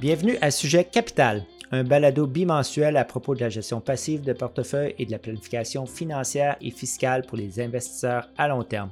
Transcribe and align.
Bienvenue 0.00 0.38
à 0.40 0.50
Sujet 0.50 0.84
Capital, 0.84 1.44
un 1.72 1.84
balado 1.84 2.26
bimensuel 2.26 2.96
à 2.96 3.04
propos 3.04 3.34
de 3.34 3.40
la 3.40 3.48
gestion 3.48 3.80
passive 3.80 4.22
de 4.22 4.32
portefeuille 4.32 4.94
et 4.98 5.06
de 5.06 5.10
la 5.10 5.18
planification 5.18 5.86
financière 5.86 6.56
et 6.60 6.70
fiscale 6.70 7.22
pour 7.26 7.36
les 7.36 7.60
investisseurs 7.60 8.28
à 8.38 8.48
long 8.48 8.64
terme. 8.64 8.90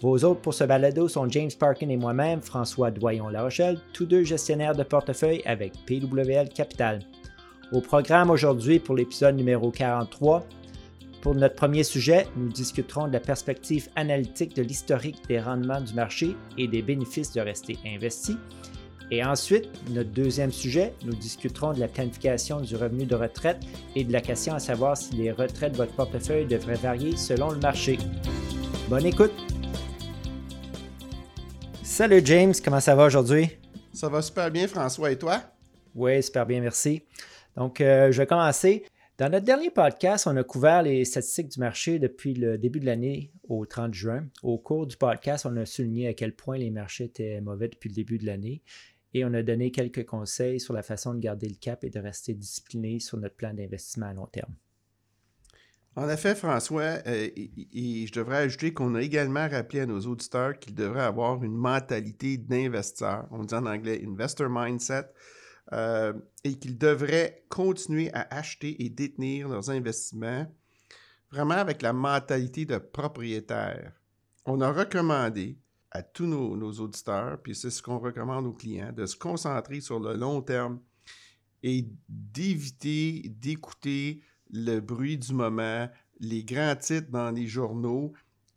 Vos 0.00 0.24
hôtes 0.24 0.40
pour 0.40 0.54
ce 0.54 0.64
balado 0.64 1.08
sont 1.08 1.28
James 1.28 1.50
Parkin 1.58 1.90
et 1.90 1.96
moi-même, 1.98 2.40
François 2.40 2.90
Doyon-La 2.90 3.42
Rochelle, 3.42 3.78
tous 3.92 4.06
deux 4.06 4.24
gestionnaires 4.24 4.74
de 4.74 4.82
portefeuille 4.82 5.42
avec 5.44 5.74
PWL 5.84 6.48
Capital. 6.48 7.00
Au 7.70 7.80
programme 7.82 8.30
aujourd'hui 8.30 8.78
pour 8.78 8.96
l'épisode 8.96 9.36
numéro 9.36 9.70
43, 9.70 10.44
pour 11.22 11.34
notre 11.34 11.54
premier 11.54 11.84
sujet, 11.84 12.26
nous 12.36 12.48
discuterons 12.48 13.06
de 13.06 13.12
la 13.12 13.20
perspective 13.20 13.88
analytique 13.94 14.56
de 14.56 14.62
l'historique 14.62 15.18
des 15.28 15.38
rendements 15.38 15.80
du 15.80 15.92
marché 15.92 16.34
et 16.56 16.66
des 16.66 16.80
bénéfices 16.80 17.32
de 17.32 17.42
rester 17.42 17.78
investi. 17.86 18.38
Et 19.10 19.22
ensuite, 19.22 19.68
notre 19.90 20.10
deuxième 20.10 20.52
sujet, 20.52 20.94
nous 21.04 21.12
discuterons 21.12 21.74
de 21.74 21.80
la 21.80 21.88
planification 21.88 22.60
du 22.60 22.74
revenu 22.74 23.04
de 23.04 23.14
retraite 23.14 23.58
et 23.96 24.04
de 24.04 24.12
la 24.12 24.20
question 24.22 24.54
à 24.54 24.60
savoir 24.60 24.96
si 24.96 25.14
les 25.14 25.30
retraites 25.30 25.72
de 25.72 25.76
votre 25.76 25.94
portefeuille 25.94 26.46
devraient 26.46 26.74
varier 26.74 27.16
selon 27.16 27.50
le 27.50 27.58
marché. 27.58 27.98
Bonne 28.88 29.04
écoute! 29.04 29.32
Salut 31.82 32.22
James, 32.24 32.54
comment 32.64 32.80
ça 32.80 32.94
va 32.94 33.04
aujourd'hui? 33.04 33.50
Ça 33.92 34.08
va 34.08 34.22
super 34.22 34.50
bien 34.50 34.66
François 34.68 35.10
et 35.10 35.18
toi? 35.18 35.42
Oui, 35.94 36.22
super 36.22 36.46
bien, 36.46 36.60
merci. 36.60 37.02
Donc, 37.56 37.80
euh, 37.80 38.10
je 38.10 38.22
vais 38.22 38.26
commencer. 38.26 38.84
Dans 39.20 39.28
notre 39.28 39.44
dernier 39.44 39.68
podcast, 39.68 40.26
on 40.26 40.34
a 40.38 40.42
couvert 40.42 40.82
les 40.82 41.04
statistiques 41.04 41.50
du 41.50 41.60
marché 41.60 41.98
depuis 41.98 42.32
le 42.32 42.56
début 42.56 42.80
de 42.80 42.86
l'année 42.86 43.30
au 43.50 43.66
30 43.66 43.92
juin. 43.92 44.24
Au 44.42 44.56
cours 44.56 44.86
du 44.86 44.96
podcast, 44.96 45.44
on 45.44 45.54
a 45.58 45.66
souligné 45.66 46.08
à 46.08 46.14
quel 46.14 46.34
point 46.34 46.56
les 46.56 46.70
marchés 46.70 47.04
étaient 47.04 47.38
mauvais 47.42 47.68
depuis 47.68 47.90
le 47.90 47.94
début 47.94 48.16
de 48.16 48.24
l'année 48.24 48.62
et 49.12 49.26
on 49.26 49.34
a 49.34 49.42
donné 49.42 49.72
quelques 49.72 50.06
conseils 50.06 50.58
sur 50.58 50.72
la 50.72 50.82
façon 50.82 51.12
de 51.12 51.20
garder 51.20 51.50
le 51.50 51.56
cap 51.56 51.84
et 51.84 51.90
de 51.90 52.00
rester 52.00 52.32
discipliné 52.32 52.98
sur 52.98 53.18
notre 53.18 53.36
plan 53.36 53.52
d'investissement 53.52 54.06
à 54.06 54.14
long 54.14 54.24
terme. 54.24 54.54
En 55.96 56.08
effet, 56.08 56.34
François, 56.34 57.02
euh, 57.06 57.28
je 57.36 58.12
devrais 58.12 58.38
ajouter 58.38 58.72
qu'on 58.72 58.94
a 58.94 59.02
également 59.02 59.46
rappelé 59.50 59.80
à 59.80 59.86
nos 59.86 60.00
auditeurs 60.00 60.58
qu'ils 60.58 60.74
devraient 60.74 61.02
avoir 61.02 61.44
une 61.44 61.56
mentalité 61.56 62.38
d'investisseur, 62.38 63.28
on 63.32 63.44
dit 63.44 63.54
en 63.54 63.66
anglais 63.66 64.02
investor 64.02 64.48
mindset, 64.48 65.04
euh, 65.72 66.12
et 66.44 66.58
qu'ils 66.58 66.78
devraient 66.78 67.44
continuer 67.48 68.12
à 68.12 68.26
acheter 68.34 68.84
et 68.84 68.90
détenir 68.90 69.48
leurs 69.48 69.70
investissements 69.70 70.46
vraiment 71.30 71.54
avec 71.54 71.82
la 71.82 71.92
mentalité 71.92 72.64
de 72.64 72.78
propriétaire. 72.78 73.92
On 74.46 74.60
a 74.60 74.72
recommandé 74.72 75.58
à 75.92 76.02
tous 76.02 76.26
nos, 76.26 76.72
auditeurs, 76.72 77.40
puis 77.42 77.54
c'est 77.54 77.70
ce 77.70 77.82
qu'on 77.82 77.98
recommande 77.98 78.46
aux 78.46 78.52
clients, 78.52 78.92
de 78.92 79.06
se 79.06 79.16
concentrer 79.16 79.80
sur 79.80 79.98
le 79.98 80.14
long 80.14 80.40
terme 80.40 80.80
et 81.62 81.86
d'éviter 82.08 83.28
d'écouter 83.28 84.22
le 84.52 84.80
bruit 84.80 85.18
du 85.18 85.32
moment, 85.32 85.88
les 86.20 86.44
grands 86.44 86.76
titres 86.76 87.10
dans 87.10 87.30
les 87.30 87.46
journaux, 87.46 88.12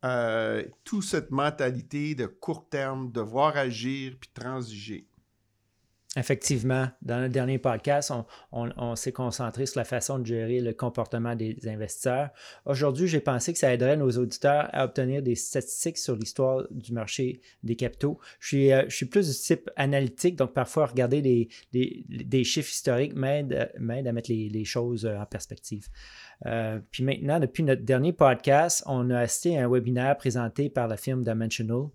euh, 0.05 0.63
toute 0.83 1.03
cette 1.03 1.31
mentalité 1.31 2.13
de 2.13 2.25
court 2.25 2.67
terme, 2.69 3.11
devoir 3.11 3.57
agir 3.57 4.15
puis 4.19 4.29
transiger. 4.33 5.07
Effectivement, 6.15 6.89
dans 7.01 7.21
le 7.21 7.29
dernier 7.29 7.57
podcast, 7.57 8.13
on, 8.51 8.95
s'est 8.95 9.11
concentré 9.11 9.65
sur 9.65 9.79
la 9.79 9.83
façon 9.83 10.19
de 10.19 10.25
gérer 10.27 10.59
le 10.59 10.71
comportement 10.71 11.35
des 11.35 11.57
investisseurs. 11.65 12.29
Aujourd'hui, 12.65 13.07
j'ai 13.07 13.19
pensé 13.19 13.51
que 13.51 13.57
ça 13.57 13.73
aiderait 13.73 13.97
nos 13.97 14.11
auditeurs 14.11 14.69
à 14.73 14.85
obtenir 14.85 15.23
des 15.23 15.33
statistiques 15.33 15.97
sur 15.97 16.15
l'histoire 16.15 16.67
du 16.69 16.93
marché 16.93 17.41
des 17.63 17.75
capitaux. 17.75 18.19
Je 18.39 18.47
suis, 18.47 18.71
euh, 18.71 18.83
je 18.89 18.95
suis 18.95 19.07
plus 19.07 19.27
du 19.27 19.35
type 19.35 19.71
analytique, 19.75 20.35
donc 20.35 20.53
parfois 20.53 20.85
regarder 20.85 21.49
des, 21.71 22.43
chiffres 22.43 22.71
historiques 22.71 23.15
m'aide, 23.15 23.71
à 23.75 24.11
mettre 24.11 24.31
les, 24.31 24.65
choses 24.65 25.05
euh, 25.05 25.17
en 25.17 25.25
perspective. 25.25 25.87
Euh, 26.45 26.79
puis 26.91 27.03
maintenant, 27.03 27.39
depuis 27.39 27.63
notre 27.63 27.81
dernier 27.81 28.13
podcast, 28.13 28.83
on 28.85 29.09
a 29.09 29.19
assisté 29.19 29.57
à 29.57 29.65
un 29.65 29.69
webinaire 29.69 30.15
présenté 30.17 30.69
par 30.69 30.87
la 30.87 30.97
firme 30.97 31.23
Dimensional. 31.23 31.87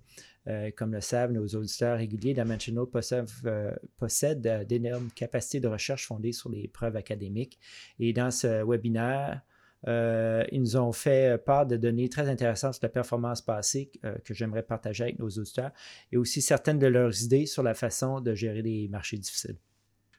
Euh, 0.49 0.71
comme 0.75 0.95
le 0.95 1.01
savent 1.01 1.33
nos 1.33 1.47
auditeurs 1.47 1.99
réguliers, 1.99 2.33
Dimensional 2.33 2.87
possède, 2.87 3.29
euh, 3.45 3.75
possède 3.99 4.47
euh, 4.47 4.65
d'énormes 4.65 5.11
capacités 5.15 5.61
de 5.61 5.69
recherche 5.69 6.07
fondées 6.07 6.33
sur 6.33 6.49
les 6.49 6.69
preuves 6.69 6.97
académiques. 6.97 7.59
Et 7.99 8.15
dans 8.15 8.31
ce 8.31 8.65
webinaire, 8.65 9.43
ils 9.87 10.61
nous 10.61 10.77
ont 10.77 10.91
fait 10.93 11.39
part 11.45 11.67
de 11.67 11.77
données 11.77 12.09
très 12.09 12.29
intéressantes 12.29 12.75
sur 12.75 12.81
la 12.83 12.89
performance 12.89 13.41
passée 13.41 13.93
que 14.25 14.35
j'aimerais 14.35 14.65
partager 14.65 15.05
avec 15.05 15.21
nos 15.21 15.29
auditeurs 15.29 15.71
et 16.11 16.17
aussi 16.17 16.43
certaines 16.43 16.81
de 16.81 16.89
leurs 16.89 17.23
idées 17.23 17.47
sur 17.47 17.63
la 17.63 17.75
façon 17.75 18.21
de 18.21 18.35
gérer 18.35 18.61
les 18.61 18.89
marchés 18.89 19.19
difficiles. 19.19 19.57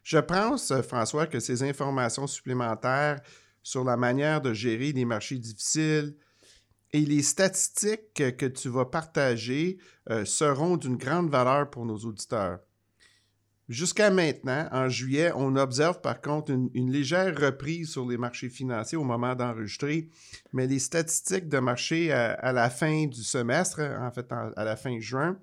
Je 0.02 0.16
pense, 0.16 0.72
François, 0.80 1.26
que 1.26 1.40
ces 1.40 1.62
informations 1.62 2.26
supplémentaires 2.26 3.20
sur 3.62 3.84
la 3.84 3.98
manière 3.98 4.40
de 4.40 4.54
gérer 4.54 4.92
les 4.92 5.04
marchés 5.04 5.38
difficiles, 5.38 6.14
et 6.92 7.00
les 7.00 7.22
statistiques 7.22 8.14
que 8.14 8.46
tu 8.46 8.68
vas 8.68 8.84
partager 8.84 9.78
euh, 10.10 10.24
seront 10.24 10.76
d'une 10.76 10.96
grande 10.96 11.30
valeur 11.30 11.70
pour 11.70 11.86
nos 11.86 11.98
auditeurs. 11.98 12.58
Jusqu'à 13.70 14.10
maintenant, 14.10 14.68
en 14.72 14.88
juillet, 14.88 15.30
on 15.36 15.54
observe 15.54 16.00
par 16.00 16.20
contre 16.20 16.50
une, 16.50 16.90
légère 16.90 17.38
reprise 17.38 17.92
sur 17.92 18.04
les 18.04 18.18
marchés 18.18 18.48
financiers 18.48 18.98
au 18.98 19.04
moment 19.04 19.36
d'enregistrer, 19.36 20.08
mais 20.52 20.66
les 20.66 20.80
statistiques 20.80 21.48
de 21.48 21.60
marché 21.60 22.10
à, 22.10 22.52
la 22.52 22.68
fin 22.68 23.06
du 23.06 23.22
semestre, 23.22 23.80
en 23.80 24.10
fait 24.10 24.26
à 24.32 24.64
la 24.64 24.74
fin 24.74 24.98
juin, 24.98 25.38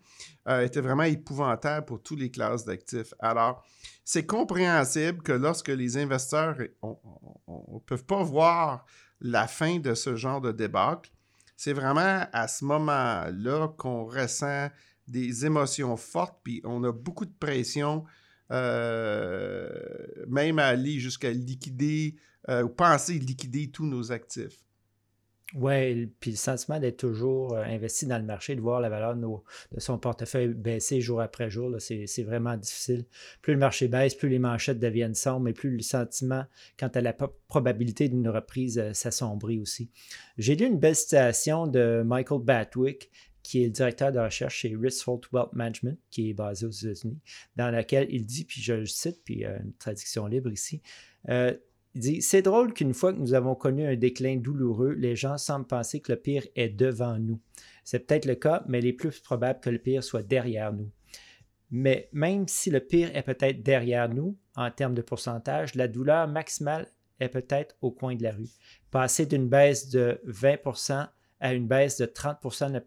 euh, 0.50 0.66
étaient 0.66 0.82
vraiment 0.82 1.04
épouvantables 1.04 1.86
pour 1.86 2.04
toutes 2.04 2.20
les 2.20 2.30
classes 2.30 2.66
d'actifs. 2.66 3.14
Alors, 3.20 3.66
c'est 4.04 4.26
compréhensible 4.26 5.24
que 5.24 5.32
lorsque 5.32 5.70
les 5.70 5.96
investisseurs 5.96 6.58
ne 6.84 7.80
peuvent 7.86 8.06
pas 8.06 8.24
voir 8.24 8.86
la 9.22 9.48
fin 9.48 9.80
de 9.80 9.94
ce 9.94 10.18
genre 10.18 10.42
de 10.42 10.52
débâcle, 10.52 11.12
c'est 11.58 11.74
vraiment 11.74 12.26
à 12.32 12.48
ce 12.48 12.64
moment-là 12.66 13.68
qu'on 13.78 14.06
ressent 14.06 14.70
des 15.08 15.46
émotions 15.46 15.98
fortes, 15.98 16.40
puis 16.44 16.62
on 16.64 16.84
a 16.84 16.92
beaucoup 16.92 17.26
de 17.26 17.34
pression, 17.40 18.06
euh, 18.52 19.68
même 20.28 20.60
à 20.60 20.68
aller 20.68 21.00
jusqu'à 21.00 21.32
liquider 21.32 22.16
euh, 22.50 22.64
ou 22.64 22.70
penser 22.70 23.14
liquider 23.14 23.72
tous 23.72 23.86
nos 23.86 24.12
actifs. 24.12 24.67
Oui, 25.56 26.08
puis 26.20 26.32
le 26.32 26.38
sentiment 26.38 26.78
d'être 26.78 26.98
toujours 26.98 27.54
euh, 27.54 27.64
investi 27.64 28.06
dans 28.06 28.18
le 28.18 28.26
marché, 28.26 28.54
de 28.56 28.60
voir 28.60 28.82
la 28.82 28.90
valeur 28.90 29.16
de, 29.16 29.26
son 29.80 29.98
portefeuille 29.98 30.50
baisser 30.50 31.00
jour 31.00 31.22
après 31.22 31.50
jour, 31.50 31.74
c'est 31.80 32.24
vraiment 32.24 32.58
difficile. 32.58 33.06
Plus 33.42 33.54
le 33.54 33.60
marché 33.60 33.88
baisse, 33.88 34.14
plus 34.14 34.28
les 34.28 34.40
manchettes 34.40 34.80
deviennent 34.80 35.16
sombres, 35.16 35.46
mais 35.46 35.54
plus 35.54 35.78
le 35.78 35.82
sentiment 35.82 36.44
quant 36.78 36.90
à 36.90 37.00
la 37.00 37.14
probabilité 37.48 38.10
d'une 38.10 38.28
reprise 38.28 38.78
euh, 38.78 38.92
s'assombrit 38.92 39.60
aussi. 39.60 39.90
J'ai 40.38 40.58
lu 40.58 40.66
une 40.66 40.80
belle 40.80 40.98
citation 40.98 41.66
de 41.66 42.04
Michael 42.06 42.42
Batwick, 42.42 43.10
qui 43.42 43.64
est 43.64 43.68
le 43.68 43.72
directeur 43.72 44.12
de 44.12 44.20
recherche 44.20 44.56
chez 44.56 44.76
Risfold 44.76 45.24
Wealth 45.32 45.54
Management, 45.54 45.98
qui 46.12 46.30
est 46.30 46.34
basé 46.34 46.66
aux 46.66 46.72
États-Unis, 46.72 47.22
dans 47.56 47.72
laquelle 47.72 48.08
il 48.10 48.26
dit, 48.26 48.44
puis 48.44 48.62
je 48.62 48.74
le 48.74 48.86
cite, 48.86 49.24
puis 49.24 49.46
euh, 49.46 49.58
une 49.64 49.72
traduction 49.76 50.28
libre 50.28 50.52
ici, 50.52 50.82
il 51.98 52.00
dit 52.00 52.22
C'est 52.22 52.44
drôle 52.44 52.74
qu'une 52.74 52.94
fois 52.94 53.12
que 53.12 53.18
nous 53.18 53.34
avons 53.34 53.56
connu 53.56 53.88
un 53.88 53.96
déclin 53.96 54.38
douloureux, 54.38 54.94
les 54.94 55.16
gens 55.16 55.40
semblent 55.40 55.66
penser 55.66 56.00
que 56.00 56.12
le 56.12 56.20
pire 56.20 56.46
est 56.56 56.70
devant 56.70 57.18
nous. 57.18 57.40
C'est 57.84 58.06
peut-être 58.06 58.26
le 58.26 58.36
cas, 58.36 58.64
mais 58.68 58.80
il 58.80 58.86
est 58.86 58.94
plus 58.94 59.20
probable 59.20 59.60
que 59.60 59.72
le 59.72 59.80
pire 59.80 60.04
soit 60.04 60.22
derrière 60.22 60.74
nous. 60.74 60.92
Mais 61.72 62.08
même 62.14 62.48
si 62.48 62.70
le 62.70 62.82
pire 62.82 63.10
est 63.16 63.24
peut-être 63.24 63.64
derrière 63.64 64.10
nous, 64.10 64.38
en 64.56 64.70
termes 64.70 64.94
de 64.94 65.02
pourcentage, 65.02 65.74
la 65.74 65.88
douleur 65.88 66.28
maximale 66.28 66.88
est 67.20 67.30
peut-être 67.30 67.76
au 67.82 67.90
coin 67.90 68.16
de 68.16 68.24
la 68.24 68.32
rue. 68.32 68.50
Passer 68.92 69.26
d'une 69.26 69.50
baisse 69.50 69.90
de 69.90 70.22
20% 70.28 71.08
à 71.40 71.54
une 71.54 71.68
baisse 71.68 71.98
de 71.98 72.06
30 72.06 72.44
ne 72.70 72.80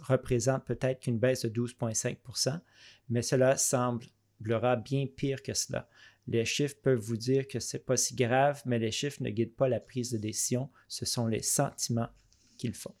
représente 0.00 0.64
peut-être 0.64 1.00
qu'une 1.00 1.18
baisse 1.18 1.46
de 1.46 1.48
12,5% 1.48 2.60
mais 3.08 3.22
cela 3.22 3.56
semblera 3.56 4.76
bien 4.76 5.06
pire 5.06 5.42
que 5.42 5.54
cela. 5.54 5.88
Les 6.28 6.44
chiffres 6.44 6.76
peuvent 6.82 7.00
vous 7.00 7.16
dire 7.16 7.48
que 7.48 7.58
c'est 7.58 7.84
pas 7.84 7.96
si 7.96 8.14
grave, 8.14 8.60
mais 8.66 8.78
les 8.78 8.90
chiffres 8.90 9.22
ne 9.22 9.30
guident 9.30 9.56
pas 9.56 9.68
la 9.68 9.80
prise 9.80 10.12
de 10.12 10.18
décision. 10.18 10.68
Ce 10.86 11.06
sont 11.06 11.26
les 11.26 11.42
sentiments 11.42 12.08
qu'ils 12.58 12.74
font. 12.74 12.94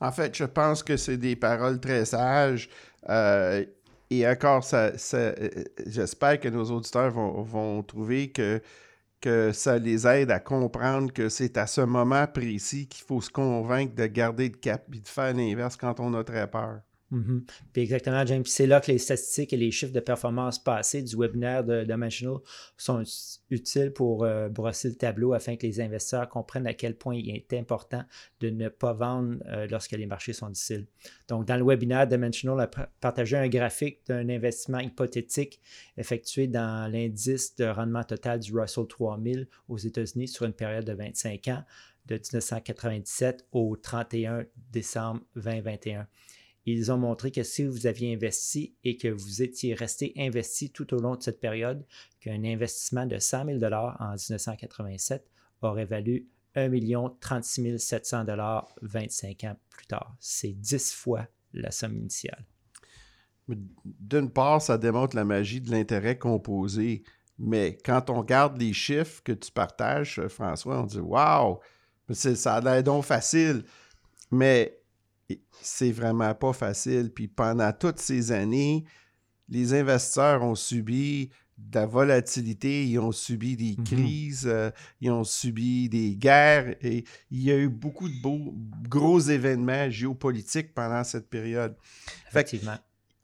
En 0.00 0.12
fait, 0.12 0.36
je 0.36 0.44
pense 0.44 0.82
que 0.82 0.98
c'est 0.98 1.16
des 1.16 1.34
paroles 1.34 1.80
très 1.80 2.04
sages. 2.04 2.68
Euh, 3.08 3.64
et 4.10 4.28
encore, 4.28 4.62
ça, 4.62 4.92
euh, 5.14 5.64
j'espère 5.86 6.38
que 6.38 6.48
nos 6.48 6.70
auditeurs 6.70 7.10
vont, 7.10 7.82
trouver 7.82 8.30
que, 8.30 8.60
que 9.22 9.52
ça 9.52 9.78
les 9.78 10.06
aide 10.06 10.30
à 10.30 10.38
comprendre 10.38 11.12
que 11.14 11.30
c'est 11.30 11.56
à 11.56 11.66
ce 11.66 11.80
moment 11.80 12.26
précis 12.26 12.86
qu'il 12.86 13.04
faut 13.06 13.22
se 13.22 13.30
convaincre 13.30 13.94
de 13.94 14.06
garder 14.06 14.50
le 14.50 14.56
cap 14.56 14.84
et 14.94 15.00
de 15.00 15.08
faire 15.08 15.32
l'inverse 15.32 15.76
quand 15.76 16.00
on 16.00 16.12
a 16.12 16.22
très 16.22 16.48
peur. 16.50 16.82
Mhm. 17.12 17.44
Exactement, 17.76 18.26
James. 18.26 18.42
c'est 18.46 18.66
là 18.66 18.80
que 18.80 18.90
les 18.90 18.98
statistiques 18.98 19.52
et 19.52 19.56
les 19.56 19.70
chiffres 19.70 19.92
de 19.92 20.00
performance 20.00 20.58
passés 20.58 21.02
du 21.02 21.16
webinaire 21.16 21.62
de 21.62 21.84
Dimensional 21.84 22.38
sont 22.76 23.04
utiles 23.50 23.92
pour 23.92 24.24
euh, 24.24 24.48
brosser 24.48 24.88
le 24.88 24.96
tableau 24.96 25.32
afin 25.32 25.54
que 25.54 25.64
les 25.64 25.80
investisseurs 25.80 26.28
comprennent 26.28 26.66
à 26.66 26.74
quel 26.74 26.96
point 26.96 27.14
il 27.14 27.30
est 27.30 27.52
important 27.52 28.02
de 28.40 28.50
ne 28.50 28.68
pas 28.68 28.92
vendre 28.92 29.36
euh, 29.46 29.68
lorsque 29.70 29.92
les 29.92 30.06
marchés 30.06 30.32
sont 30.32 30.48
difficiles. 30.50 30.86
Donc, 31.28 31.46
dans 31.46 31.56
le 31.56 31.64
webinaire, 31.64 32.08
Dimensional 32.08 32.60
a 32.60 32.66
partagé 33.00 33.36
un 33.36 33.48
graphique 33.48 34.00
d'un 34.08 34.28
investissement 34.28 34.80
hypothétique 34.80 35.60
effectué 35.96 36.48
dans 36.48 36.90
l'indice 36.90 37.54
de 37.54 37.66
rendement 37.66 38.02
total 38.02 38.40
du 38.40 38.52
Russell 38.52 38.86
3000 38.88 39.46
aux 39.68 39.78
États-Unis 39.78 40.26
sur 40.26 40.44
une 40.44 40.52
période 40.54 40.84
de 40.84 40.92
25 40.92 41.48
ans 41.48 41.62
de 42.06 42.14
1997 42.14 43.46
au 43.52 43.76
31 43.76 44.44
décembre 44.72 45.20
2021. 45.36 46.06
Ils 46.66 46.90
ont 46.90 46.98
montré 46.98 47.30
que 47.30 47.44
si 47.44 47.64
vous 47.64 47.86
aviez 47.86 48.12
investi 48.12 48.74
et 48.82 48.96
que 48.96 49.06
vous 49.06 49.40
étiez 49.40 49.72
resté 49.74 50.12
investi 50.16 50.70
tout 50.70 50.92
au 50.94 50.98
long 50.98 51.14
de 51.14 51.22
cette 51.22 51.40
période, 51.40 51.84
qu'un 52.20 52.42
investissement 52.44 53.06
de 53.06 53.18
100 53.18 53.60
000 53.60 53.72
en 53.72 54.14
1987 54.14 55.24
aurait 55.62 55.84
valu 55.84 56.26
1 56.56 56.70
36 57.20 57.78
700 57.78 58.24
25 58.82 59.44
ans 59.44 59.56
plus 59.70 59.86
tard. 59.86 60.16
C'est 60.18 60.52
10 60.52 60.92
fois 60.92 61.26
la 61.52 61.70
somme 61.70 61.96
initiale. 61.96 62.44
D'une 63.84 64.30
part, 64.30 64.60
ça 64.60 64.76
démontre 64.76 65.14
la 65.14 65.24
magie 65.24 65.60
de 65.60 65.70
l'intérêt 65.70 66.18
composé. 66.18 67.04
Mais 67.38 67.78
quand 67.84 68.10
on 68.10 68.20
regarde 68.20 68.60
les 68.60 68.72
chiffres 68.72 69.22
que 69.22 69.32
tu 69.32 69.52
partages, 69.52 70.26
François, 70.28 70.80
on 70.80 70.86
dit 70.86 70.98
Waouh, 70.98 71.60
ça 72.10 72.54
a 72.54 72.60
l'air 72.60 72.82
donc 72.82 73.04
facile. 73.04 73.62
Mais 74.32 74.80
c'est 75.60 75.92
vraiment 75.92 76.34
pas 76.34 76.52
facile. 76.52 77.10
Puis 77.14 77.28
pendant 77.28 77.72
toutes 77.72 77.98
ces 77.98 78.32
années, 78.32 78.84
les 79.48 79.74
investisseurs 79.74 80.42
ont 80.42 80.54
subi 80.54 81.30
de 81.58 81.78
la 81.78 81.86
volatilité, 81.86 82.84
ils 82.84 82.98
ont 82.98 83.12
subi 83.12 83.56
des 83.56 83.76
mhm. 83.78 83.84
crises, 83.84 84.46
euh, 84.46 84.70
ils 85.00 85.10
ont 85.10 85.24
subi 85.24 85.88
des 85.88 86.14
guerres 86.14 86.74
et 86.82 87.04
il 87.30 87.42
y 87.42 87.50
a 87.50 87.56
eu 87.56 87.68
beaucoup 87.68 88.08
de 88.08 88.20
beaux, 88.20 88.54
gros 88.88 89.20
événements 89.20 89.88
géopolitiques 89.88 90.74
pendant 90.74 91.02
cette 91.02 91.30
période. 91.30 91.74
Effectivement. 92.28 92.76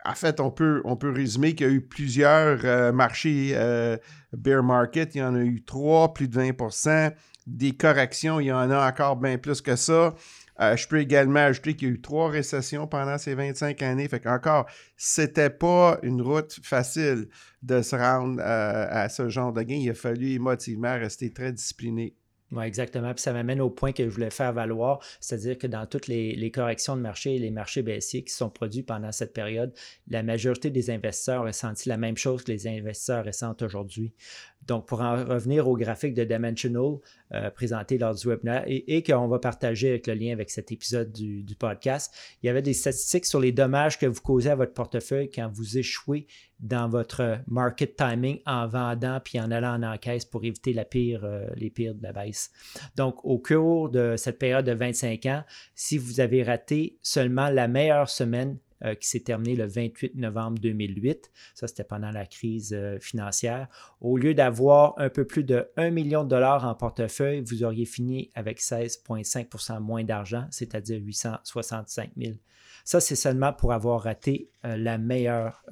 en 0.05 0.15
fait, 0.15 0.41
on 0.41 0.51
peut, 0.51 0.81
on 0.85 0.97
peut 0.97 1.11
résumer 1.11 1.55
qu'il 1.55 1.67
y 1.67 1.71
a 1.71 1.73
eu 1.73 1.83
plusieurs 1.83 2.65
euh, 2.65 2.91
marchés 2.91 3.53
euh, 3.55 3.99
bear 4.33 4.63
market, 4.63 5.15
il 5.15 5.19
y 5.19 5.23
en 5.23 5.35
a 5.35 5.43
eu 5.43 5.63
trois, 5.63 6.15
plus 6.15 6.29
de 6.29 6.41
20% 6.41 7.13
Des 7.47 7.73
corrections, 7.73 8.41
il 8.41 8.47
y 8.47 8.53
en 8.53 8.71
a 8.71 8.89
encore 8.89 9.17
bien 9.17 9.37
plus 9.37 9.61
que 9.61 9.77
ça. 9.77 10.15
Je 10.76 10.87
peux 10.87 11.00
également 11.00 11.41
ajouter 11.41 11.75
qu'il 11.75 11.88
y 11.88 11.91
a 11.91 11.94
eu 11.94 12.00
trois 12.00 12.31
récessions 12.31 12.87
pendant 12.87 13.19
ces 13.19 13.35
25 13.35 13.82
années. 13.82 14.09
Fait 14.09 14.20
qu'encore, 14.20 14.67
c'était 14.97 15.50
pas 15.50 15.99
une 16.03 16.23
route 16.23 16.59
facile 16.62 17.29
de 17.62 17.82
se 17.82 17.97
rendre 17.97 18.41
euh, 18.41 18.87
à 18.88 19.09
ce 19.09 19.29
genre 19.29 19.53
de 19.53 19.62
gain. 19.62 19.76
Il 19.76 19.91
a 19.91 19.94
fallu 19.94 20.31
émotivement 20.32 20.94
rester 20.94 21.32
très 21.32 21.53
discipliné. 21.53 22.14
Oui, 22.53 22.64
exactement. 22.64 23.14
Puis 23.14 23.23
ça 23.23 23.32
m'amène 23.32 23.62
au 23.62 23.70
point 23.70 23.93
que 23.93 24.05
je 24.05 24.11
voulais 24.11 24.31
faire 24.31 24.53
valoir, 24.53 25.03
c'est-à-dire 25.20 25.56
que 25.56 25.67
dans 25.67 25.87
toutes 25.87 26.06
les, 26.06 26.35
les, 26.37 26.50
corrections 26.50 26.97
de 26.97 27.00
marché 27.00 27.37
et 27.37 27.38
les 27.38 27.50
marchés 27.50 27.81
baissiers 27.81 28.25
qui 28.25 28.35
sont 28.35 28.50
produits 28.50 28.82
pendant 28.82 29.11
cette 29.11 29.32
période, 29.32 29.73
la 30.08 30.23
majorité 30.23 30.69
des 30.69 30.91
investisseurs 30.91 31.43
ont 31.43 31.47
ressenti 31.47 31.88
la 31.88 31.97
même 31.97 32.19
chose 32.19 32.44
que 32.44 32.53
les 32.53 32.67
investisseurs 32.67 33.25
ressentent 33.25 33.62
aujourd'hui. 33.62 34.12
Donc, 34.67 34.87
pour 34.87 35.00
en 35.00 35.25
revenir 35.25 35.69
au 35.69 35.76
graphique 35.76 36.14
de 36.14 36.25
Dimensional 36.25 36.99
euh, 37.32 37.50
présenté 37.50 37.99
lors 37.99 38.14
du 38.14 38.29
webinaire 38.29 38.64
et, 38.67 39.03
qu'on 39.03 39.26
va 39.26 39.38
partager 39.38 39.88
avec 39.91 40.06
le 40.06 40.14
lien 40.14 40.32
avec 40.32 40.50
cet 40.50 40.70
épisode 40.70 41.12
du, 41.12 41.44
podcast, 41.59 42.14
il 42.43 42.47
y 42.47 42.49
avait 42.49 42.62
des 42.62 42.73
statistiques 42.73 43.26
sur 43.26 43.41
les 43.41 43.53
dommages 43.53 43.99
que 43.99 44.06
vous 44.06 44.20
causez 44.20 44.50
à 44.50 44.55
votre 44.55 44.73
portefeuille 44.73 45.31
quand 45.31 45.50
vous 45.53 45.79
échouez 45.79 46.26
dans 46.61 46.88
votre 46.88 47.38
market 47.49 47.97
timing 47.97 48.41
en 48.47 48.69
vendant 48.69 49.20
puis 49.20 49.41
en 49.41 49.50
allant 49.50 49.75
en 49.75 49.82
encaisse 49.82 50.25
pour 50.25 50.44
éviter 50.44 50.75
euh, 50.79 51.47
les 51.56 51.70
pires 51.70 51.94
de 51.94 52.03
la 52.03 52.12
baisse. 52.12 52.50
Donc, 52.97 53.25
au 53.25 53.38
cours 53.38 53.91
de 53.91 54.15
cette 54.17 54.38
période 54.38 54.65
de 54.65 54.73
25 54.73 55.26
ans, 55.26 55.44
si 55.75 55.99
vous 55.99 56.20
avez 56.20 56.43
raté 56.43 56.99
seulement 57.03 57.49
la 57.49 57.67
meilleure 57.69 58.08
semaine 58.08 58.58
euh, 58.84 58.94
qui 58.94 59.08
s'est 59.08 59.20
terminé 59.20 59.55
le 59.56 59.67
28 59.67 60.17
novembre 60.17 60.58
2008. 60.58 61.31
Ça, 61.55 61.67
c'était 61.69 61.84
pendant 61.84 62.11
la 62.11 62.26
crise 62.26 62.73
euh, 62.73 62.99
financière. 62.99 63.69
Au 64.00 64.17
lieu 64.17 64.34
d'avoir 64.34 64.94
un 64.99 65.08
peu 65.08 65.25
plus 65.25 65.44
de 65.44 65.69
1 65.76 65.90
million 65.90 66.25
de 66.25 66.29
dollars 66.29 66.67
en 66.67 66.75
portefeuille, 66.75 67.43
vous 67.43 67.64
auriez 67.64 67.84
fini 67.84 68.31
avec 68.34 68.61
16,5% 68.61 69.81
moins 69.81 70.05
d'argent, 70.05 70.46
c'est-à-dire 70.50 71.00
865 71.00 72.11
000. 72.17 72.34
Ça, 72.84 73.00
c'est 73.00 73.17
seulement 73.17 73.52
pour 73.52 73.73
avoir 73.73 74.02
raté 74.02 74.50
euh, 74.64 74.76
la 74.76 74.99
meilleure 74.99 75.64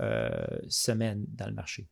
semaine 0.69 1.25
dans 1.29 1.47
le 1.47 1.55
marché. 1.55 1.89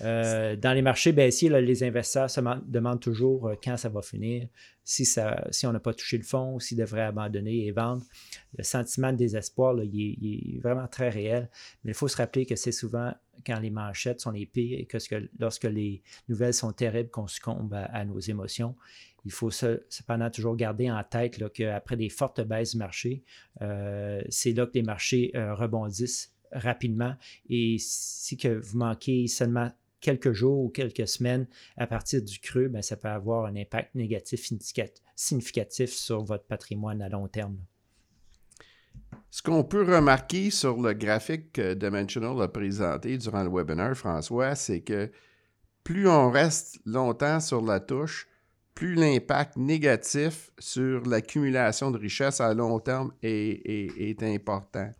Dans 0.00 0.72
les 0.74 0.82
marchés 0.82 1.12
baissiers, 1.12 1.48
les 1.60 1.84
investisseurs 1.84 2.30
se 2.30 2.40
demandent 2.66 3.00
toujours 3.00 3.52
quand 3.62 3.76
ça 3.76 3.88
va 3.88 4.02
finir, 4.02 4.48
si, 4.90 5.04
ça, 5.04 5.46
si 5.52 5.68
on 5.68 5.72
n'a 5.72 5.78
pas 5.78 5.94
touché 5.94 6.16
le 6.16 6.24
fond, 6.24 6.58
s'ils 6.58 6.78
devraient 6.78 7.02
abandonner 7.02 7.64
et 7.66 7.70
vendre. 7.70 8.02
Le 8.58 8.64
sentiment 8.64 9.12
de 9.12 9.18
désespoir, 9.18 9.76
il, 9.84 10.56
est, 10.56 10.58
vraiment 10.58 10.88
très 10.88 11.10
réel. 11.10 11.48
Mais 11.84 11.92
il 11.92 11.94
faut 11.94 12.08
se 12.08 12.16
rappeler 12.16 12.44
que 12.44 12.56
c'est 12.56 12.72
souvent 12.72 13.14
quand 13.46 13.60
les 13.60 13.70
manchettes 13.70 14.20
sont 14.20 14.32
les 14.32 14.46
pires 14.46 14.80
et 14.80 14.86
que, 14.86 14.98
lorsque 15.38 15.64
les 15.64 16.02
nouvelles 16.28 16.54
sont 16.54 16.72
terribles 16.72 17.08
qu'on 17.08 17.28
succombe 17.28 17.72
à, 17.72 18.04
nos 18.04 18.18
émotions. 18.18 18.74
Il 19.24 19.30
faut 19.30 19.50
cependant 19.50 20.28
toujours 20.28 20.56
garder 20.56 20.90
en 20.90 21.04
tête 21.04 21.40
qu'après 21.52 21.96
des 21.96 22.08
fortes 22.08 22.40
baisses 22.40 22.72
du 22.72 22.78
marché, 22.78 23.22
euh, 23.62 24.20
c'est 24.28 24.52
là 24.52 24.66
que 24.66 24.72
les 24.74 24.82
marchés 24.82 25.30
euh, 25.36 25.54
rebondissent 25.54 26.34
rapidement. 26.50 27.14
Et 27.48 27.76
si 27.78 28.36
que 28.36 28.48
vous 28.48 28.78
manquez 28.78 29.28
seulement 29.28 29.70
quelques 30.00 30.32
jours 30.32 30.58
ou 30.64 30.68
quelques 30.68 31.06
semaines 31.06 31.46
à 31.76 31.86
partir 31.86 32.22
du 32.22 32.38
creux, 32.38 32.68
ben, 32.68 32.82
ça 32.82 32.96
peut 32.96 33.08
avoir 33.08 33.46
un 33.46 33.56
impact 33.56 33.94
négatif 33.94 34.50
significatif 35.14 35.90
sur 35.90 36.24
votre 36.24 36.44
patrimoine 36.44 37.02
à 37.02 37.08
long 37.08 37.28
terme. 37.28 37.58
Ce 39.30 39.42
qu'on 39.42 39.62
peut 39.62 39.84
remarquer 39.84 40.50
sur 40.50 40.80
le 40.80 40.92
graphique 40.92 41.52
que 41.52 41.74
Dimensional 41.74 42.40
a 42.42 42.48
présenté 42.48 43.16
durant 43.16 43.44
le 43.44 43.50
webinaire, 43.50 43.96
François, 43.96 44.54
c'est 44.54 44.80
que 44.80 45.10
plus 45.84 46.08
on 46.08 46.30
reste 46.30 46.80
longtemps 46.84 47.40
sur 47.40 47.62
la 47.62 47.80
touche, 47.80 48.28
plus 48.74 48.94
l'impact 48.94 49.56
négatif 49.56 50.50
sur 50.58 51.06
l'accumulation 51.06 51.90
de 51.90 51.98
richesse 51.98 52.40
à 52.40 52.54
long 52.54 52.80
terme 52.80 53.12
est 53.22 54.22
important. 54.22 54.92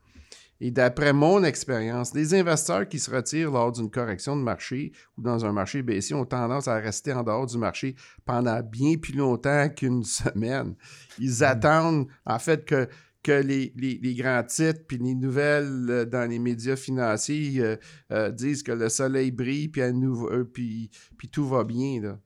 Et 0.60 0.70
d'après 0.70 1.12
mon 1.12 1.42
expérience, 1.42 2.14
les 2.14 2.34
investisseurs 2.34 2.86
qui 2.86 2.98
se 2.98 3.10
retirent 3.10 3.50
lors 3.50 3.72
d'une 3.72 3.90
correction 3.90 4.36
de 4.36 4.42
marché 4.42 4.92
ou 5.16 5.22
dans 5.22 5.44
un 5.46 5.52
marché 5.52 5.82
baissier 5.82 6.14
ont 6.14 6.26
tendance 6.26 6.68
à 6.68 6.76
rester 6.76 7.12
en 7.12 7.22
dehors 7.22 7.46
du 7.46 7.56
marché 7.56 7.96
pendant 8.26 8.60
bien 8.62 8.96
plus 8.96 9.14
longtemps 9.14 9.68
qu'une 9.70 10.04
semaine. 10.04 10.74
Ils 11.18 11.40
hmm. 11.40 11.44
attendent 11.44 12.08
en 12.26 12.38
fait 12.38 12.66
que, 12.66 12.88
que 13.22 13.32
les, 13.32 13.72
grands 14.14 14.42
titres 14.42 14.82
puis 14.86 14.98
les 14.98 15.14
nouvelles 15.14 15.86
euh, 15.88 16.04
dans 16.04 16.28
les 16.28 16.38
médias 16.38 16.76
financiers 16.76 17.60
euh, 17.60 17.76
euh, 18.12 18.30
disent 18.30 18.62
que 18.62 18.72
le 18.72 18.90
soleil 18.90 19.30
brille 19.30 19.68
puis, 19.68 19.82
puis, 20.52 20.90
puis 21.16 21.28
tout 21.28 21.48
va 21.48 21.64
bien. 21.64 22.02
Là. 22.02 22.18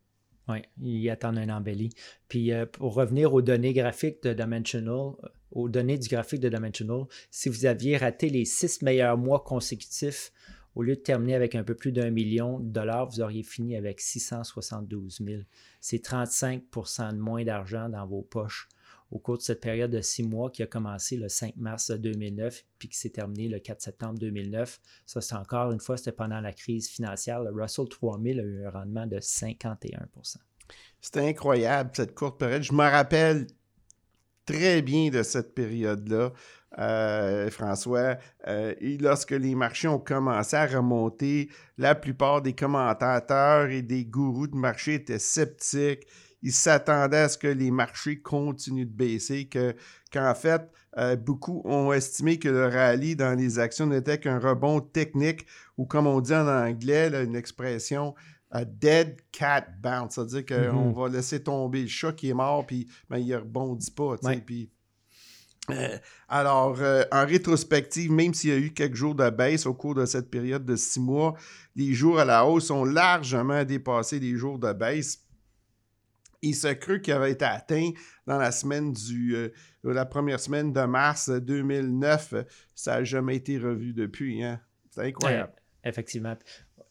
Oui, 0.48 0.58
ils 0.80 1.08
attendent 1.10 1.38
un 1.38 1.48
embelli. 1.48 1.90
Puis 2.28 2.52
pour 2.72 2.94
revenir 2.94 3.32
aux 3.32 3.42
données 3.42 3.72
graphiques 3.72 4.22
de 4.22 4.32
Dimensional, 4.34 5.12
aux 5.52 5.68
données 5.68 5.98
du 5.98 6.08
graphique 6.08 6.40
de 6.40 6.48
Dimensional, 6.48 7.04
si 7.30 7.48
vous 7.48 7.64
aviez 7.64 7.96
raté 7.96 8.28
les 8.28 8.44
six 8.44 8.82
meilleurs 8.82 9.16
mois 9.16 9.42
consécutifs, 9.42 10.32
au 10.74 10.82
lieu 10.82 10.96
de 10.96 11.00
terminer 11.00 11.34
avec 11.34 11.54
un 11.54 11.62
peu 11.62 11.74
plus 11.74 11.92
d'un 11.92 12.10
million 12.10 12.58
de 12.58 12.68
dollars, 12.68 13.08
vous 13.08 13.20
auriez 13.20 13.42
fini 13.42 13.76
avec 13.76 14.00
672 14.00 15.20
000. 15.24 15.42
C'est 15.80 16.04
35% 16.04 17.12
de 17.12 17.18
moins 17.18 17.44
d'argent 17.44 17.88
dans 17.88 18.06
vos 18.06 18.22
poches 18.22 18.68
au 19.14 19.20
cours 19.20 19.38
de 19.38 19.42
cette 19.42 19.60
période 19.60 19.92
de 19.92 20.00
six 20.00 20.24
mois 20.24 20.50
qui 20.50 20.62
a 20.64 20.66
commencé 20.66 21.16
le 21.16 21.28
5 21.28 21.54
mars 21.56 21.92
2009 21.92 22.64
puis 22.78 22.88
qui 22.88 22.98
s'est 22.98 23.10
terminé 23.10 23.48
le 23.48 23.60
4 23.60 23.80
septembre 23.80 24.18
2009. 24.18 24.80
Ça, 25.06 25.20
c'est 25.20 25.36
encore 25.36 25.70
une 25.70 25.78
fois, 25.78 25.96
c'était 25.96 26.12
pendant 26.12 26.40
la 26.40 26.52
crise 26.52 26.88
financière. 26.88 27.40
Le 27.40 27.50
Russell 27.52 27.88
3000 27.88 28.40
a 28.40 28.42
eu 28.42 28.66
un 28.66 28.70
rendement 28.70 29.06
de 29.06 29.18
51% 29.18 30.36
C'était 31.00 31.28
incroyable, 31.28 31.90
cette 31.94 32.14
courte 32.14 32.40
période. 32.40 32.62
Je 32.62 32.72
me 32.72 32.82
rappelle 32.82 33.46
très 34.46 34.82
bien 34.82 35.10
de 35.10 35.22
cette 35.22 35.54
période-là, 35.54 36.32
euh, 36.78 37.48
François. 37.50 38.18
Euh, 38.48 38.74
et 38.80 38.98
lorsque 38.98 39.30
les 39.30 39.54
marchés 39.54 39.86
ont 39.86 40.00
commencé 40.00 40.56
à 40.56 40.66
remonter, 40.66 41.50
la 41.78 41.94
plupart 41.94 42.42
des 42.42 42.52
commentateurs 42.52 43.70
et 43.70 43.82
des 43.82 44.04
gourous 44.04 44.48
de 44.48 44.56
marché 44.56 44.94
étaient 44.94 45.20
sceptiques. 45.20 46.04
Ils 46.44 46.52
s'attendaient 46.52 47.16
à 47.16 47.28
ce 47.28 47.38
que 47.38 47.48
les 47.48 47.72
marchés 47.72 48.20
continuent 48.20 48.86
de 48.86 48.92
baisser, 48.92 49.46
que, 49.46 49.74
qu'en 50.12 50.34
fait, 50.34 50.70
euh, 50.98 51.16
beaucoup 51.16 51.62
ont 51.64 51.92
estimé 51.92 52.38
que 52.38 52.48
le 52.48 52.66
rallye 52.66 53.16
dans 53.16 53.36
les 53.36 53.58
actions 53.58 53.86
n'était 53.86 54.20
qu'un 54.20 54.38
rebond 54.38 54.80
technique, 54.80 55.46
ou 55.76 55.86
comme 55.86 56.06
on 56.06 56.20
dit 56.20 56.34
en 56.34 56.46
anglais, 56.46 57.10
une 57.24 57.34
expression 57.34 58.14
a 58.50 58.64
dead 58.64 59.16
cat 59.32 59.66
bounce. 59.82 60.14
C'est-à-dire 60.14 60.44
qu'on 60.44 60.92
mm-hmm. 60.92 60.94
va 60.94 61.08
laisser 61.08 61.42
tomber 61.42 61.82
le 61.82 61.88
chat 61.88 62.12
qui 62.12 62.28
est 62.28 62.34
mort, 62.34 62.64
puis 62.64 62.86
ben, 63.08 63.18
il 63.18 63.28
ne 63.28 63.36
rebondit 63.36 63.90
pas. 63.90 64.16
Puis 64.46 64.70
Euh, 65.70 65.98
alors, 66.28 66.76
euh, 66.80 67.04
en 67.10 67.24
rétrospective, 67.24 68.12
même 68.12 68.34
s'il 68.34 68.50
y 68.50 68.52
a 68.52 68.58
eu 68.58 68.72
quelques 68.72 68.96
jours 68.96 69.14
de 69.14 69.30
baisse 69.30 69.64
au 69.64 69.72
cours 69.72 69.94
de 69.94 70.04
cette 70.04 70.30
période 70.30 70.66
de 70.66 70.76
six 70.76 71.00
mois, 71.00 71.34
les 71.74 71.94
jours 71.94 72.18
à 72.18 72.24
la 72.26 72.44
hausse 72.44 72.70
ont 72.70 72.84
largement 72.84 73.64
dépassé 73.64 74.20
les 74.20 74.36
jours 74.36 74.58
de 74.58 74.72
baisse. 74.74 75.23
Et 76.44 76.52
ce 76.52 76.68
creux 76.68 76.98
qui 76.98 77.10
avait 77.10 77.32
été 77.32 77.44
atteint 77.44 77.90
dans 78.26 78.38
la 78.38 78.52
semaine 78.52 78.92
du, 78.92 79.34
euh, 79.34 79.48
la 79.82 80.04
première 80.04 80.38
semaine 80.38 80.72
de 80.72 80.82
mars 80.82 81.30
2009, 81.30 82.34
ça 82.74 82.96
n'a 82.96 83.04
jamais 83.04 83.36
été 83.36 83.58
revu 83.58 83.94
depuis. 83.94 84.42
Hein? 84.42 84.60
C'est 84.90 85.02
incroyable. 85.02 85.52
effectivement. 85.84 86.36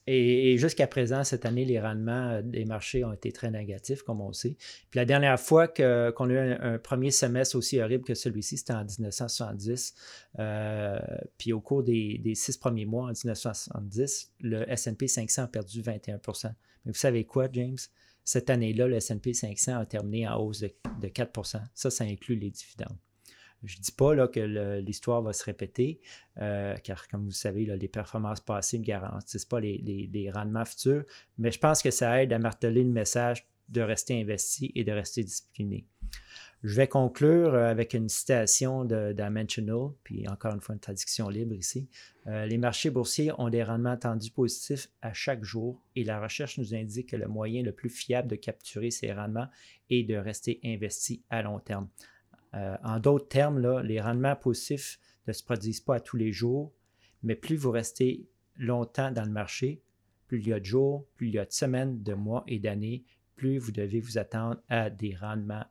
Et, 0.05 0.57
jusqu'à 0.57 0.87
présent, 0.87 1.23
cette 1.23 1.45
année, 1.45 1.65
les 1.65 1.79
rendements 1.79 2.31
euh, 2.31 2.41
des 2.41 2.65
marchés 2.65 3.05
ont 3.05 3.13
été 3.13 3.31
très 3.31 3.51
négatifs, 3.51 4.01
comme 4.01 4.21
on 4.21 4.33
sait. 4.33 4.57
Puis 4.89 4.97
la 4.97 5.05
dernière 5.05 5.39
fois 5.39 5.67
qu'on 5.67 6.29
a 6.29 6.33
eu 6.33 6.37
un, 6.37 6.77
premier 6.77 7.11
semestre 7.11 7.55
aussi 7.55 7.79
horrible 7.79 8.03
que 8.03 8.15
celui-ci, 8.15 8.57
c'était 8.57 8.73
en 8.73 8.83
1970. 8.83 9.93
Euh, 10.39 10.99
puis 11.37 11.53
au 11.53 11.61
cours 11.61 11.83
des, 11.83 12.19
six 12.35 12.57
premiers 12.57 12.85
mois 12.85 13.03
en 13.03 13.11
1970, 13.11 14.33
le 14.41 14.65
SP 14.67 15.05
500 15.07 15.43
a 15.43 15.47
perdu 15.47 15.81
21% 15.81 16.47
Mais 16.85 16.91
vous 16.91 16.93
savez 16.93 17.23
quoi, 17.23 17.47
James? 17.53 17.77
Cette 18.23 18.49
année-là, 18.49 18.87
le 18.87 18.99
SP 18.99 19.33
500 19.33 19.79
a 19.79 19.85
terminé 19.85 20.27
en 20.27 20.39
hausse 20.39 20.59
de, 20.59 20.71
de 21.01 21.07
4% 21.07 21.61
Ça, 21.73 21.89
ça 21.89 22.03
inclut 22.03 22.35
les 22.35 22.51
dividendes. 22.51 22.97
Je 23.63 23.77
ne 23.77 23.81
dis 23.81 23.91
pas 23.91 24.13
là, 24.13 24.27
que 24.27 24.79
l'histoire 24.79 25.21
va 25.21 25.31
se 25.31 25.43
répéter, 25.43 26.01
euh, 26.41 26.75
car 26.83 27.07
comme 27.07 27.23
vous 27.25 27.31
savez, 27.31 27.65
les 27.65 27.87
performances 27.87 28.41
passées 28.41 28.77
ne 28.77 28.83
garantissent 28.83 29.45
pas 29.45 29.61
les, 29.61 30.31
rendements 30.33 30.65
futurs, 30.65 31.05
mais 31.37 31.51
je 31.51 31.59
pense 31.59 31.81
que 31.81 31.89
ça 31.89 32.21
aide 32.21 32.33
à 32.33 32.39
marteler 32.39 32.83
le 32.83 32.91
message 32.91 33.47
de 33.69 33.81
rester 33.81 34.19
investi 34.19 34.71
et 34.75 34.83
de 34.83 34.91
rester 34.91 35.23
discipliné. 35.23 35.87
Je 36.63 36.77
vais 36.77 36.87
conclure 36.87 37.55
euh, 37.55 37.69
avec 37.69 37.93
une 37.93 38.07
citation 38.07 38.85
de 38.85 39.11
Dimensional, 39.11 39.89
puis 40.05 40.25
encore 40.29 40.53
une 40.53 40.61
fois 40.61 40.75
une 40.75 40.79
traduction 40.79 41.27
libre 41.27 41.53
ici. 41.53 41.89
Euh, 42.27 42.45
les 42.45 42.57
marchés 42.57 42.89
boursiers 42.89 43.33
ont 43.37 43.49
des 43.49 43.63
rendements 43.63 43.91
attendus 43.91 44.31
positifs 44.31 44.87
à 45.01 45.11
chaque 45.11 45.43
jour 45.43 45.81
et 45.97 46.05
la 46.05 46.21
recherche 46.21 46.57
nous 46.57 46.73
indique 46.73 47.09
que 47.09 47.17
le 47.17 47.27
moyen 47.27 47.63
le 47.63 47.73
plus 47.73 47.89
fiable 47.89 48.29
de 48.29 48.37
capturer 48.37 48.91
ces 48.91 49.11
rendements 49.11 49.49
est 49.89 50.03
de 50.03 50.15
rester 50.15 50.61
investi 50.63 51.21
à 51.29 51.41
long 51.41 51.59
terme. 51.59 51.89
Euh, 52.53 52.77
en 52.81 52.97
d'autres 52.99 53.27
termes, 53.27 53.81
les 53.81 53.99
rendements 53.99 54.37
positifs 54.37 55.01
ne 55.27 55.33
se 55.33 55.43
produisent 55.43 55.81
pas 55.81 55.95
à 55.95 55.99
tous 55.99 56.15
les 56.15 56.31
jours, 56.31 56.71
mais 57.23 57.35
plus 57.35 57.57
vous 57.57 57.71
restez 57.71 58.25
longtemps 58.55 59.11
dans 59.11 59.25
le 59.25 59.31
marché, 59.31 59.81
plus 60.27 60.39
il 60.39 60.47
y 60.47 60.53
a 60.53 60.61
de 60.61 60.65
jours, 60.65 61.05
plus 61.15 61.27
il 61.27 61.33
y 61.33 61.39
a 61.39 61.45
de 61.45 61.51
semaines, 61.51 62.01
de 62.03 62.13
mois 62.13 62.45
et 62.47 62.59
d'années, 62.59 63.03
plus 63.35 63.57
vous 63.57 63.73
devez 63.73 63.99
vous 63.99 64.17
attendre 64.17 64.61
à 64.69 64.89
des 64.89 65.13
rendements 65.13 65.65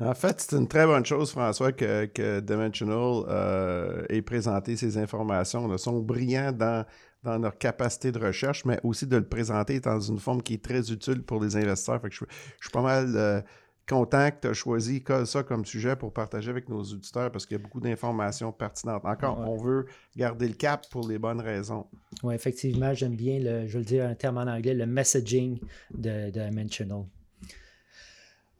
En 0.00 0.14
fait, 0.14 0.40
c'est 0.40 0.56
une 0.56 0.66
très 0.66 0.86
bonne 0.86 1.06
chose, 1.06 1.30
François, 1.30 1.72
que, 1.72 2.40
Dimensional 2.40 3.24
euh, 3.28 4.04
ait 4.08 4.22
présenté 4.22 4.76
ces 4.76 4.98
informations. 4.98 5.72
Ils 5.72 5.78
sont 5.78 6.00
brillants 6.00 6.52
dans, 6.52 6.84
dans 7.22 7.38
leur 7.38 7.56
capacité 7.56 8.10
de 8.10 8.18
recherche, 8.18 8.64
mais 8.64 8.80
aussi 8.82 9.06
de 9.06 9.16
le 9.16 9.26
présenter 9.26 9.78
dans 9.78 10.00
une 10.00 10.18
forme 10.18 10.42
qui 10.42 10.54
est 10.54 10.64
très 10.64 10.90
utile 10.90 11.22
pour 11.22 11.42
les 11.42 11.56
investisseurs. 11.56 12.00
je, 12.10 12.16
suis 12.16 12.70
pas 12.72 12.82
mal 12.82 13.12
euh, 13.14 13.40
content 13.88 14.30
que 14.30 14.40
tu 14.42 14.48
as 14.48 14.52
choisi 14.52 15.02
ça 15.26 15.42
comme 15.44 15.64
sujet 15.64 15.94
pour 15.94 16.12
partager 16.12 16.50
avec 16.50 16.68
nos 16.68 16.82
auditeurs 16.82 17.30
parce 17.30 17.46
qu'il 17.46 17.56
y 17.56 17.60
a 17.60 17.62
beaucoup 17.62 17.80
d'informations 17.80 18.50
pertinentes. 18.50 19.04
Encore, 19.04 19.38
on 19.38 19.56
veut 19.56 19.86
garder 20.16 20.48
le 20.48 20.54
cap 20.54 20.86
pour 20.90 21.08
les 21.08 21.18
bonnes 21.18 21.40
raisons. 21.40 21.86
Oui, 22.24 22.34
effectivement, 22.34 22.92
j'aime 22.94 23.14
bien, 23.14 23.38
le, 23.38 23.66
je 23.68 23.74
vais 23.74 23.78
le 23.78 23.84
dire 23.84 24.06
un 24.06 24.14
terme 24.14 24.38
en 24.38 24.46
anglais, 24.46 24.74
le 24.74 24.86
messaging 24.86 25.60
de, 25.92 26.30
de 26.30 26.48
Dimensional. 26.48 27.04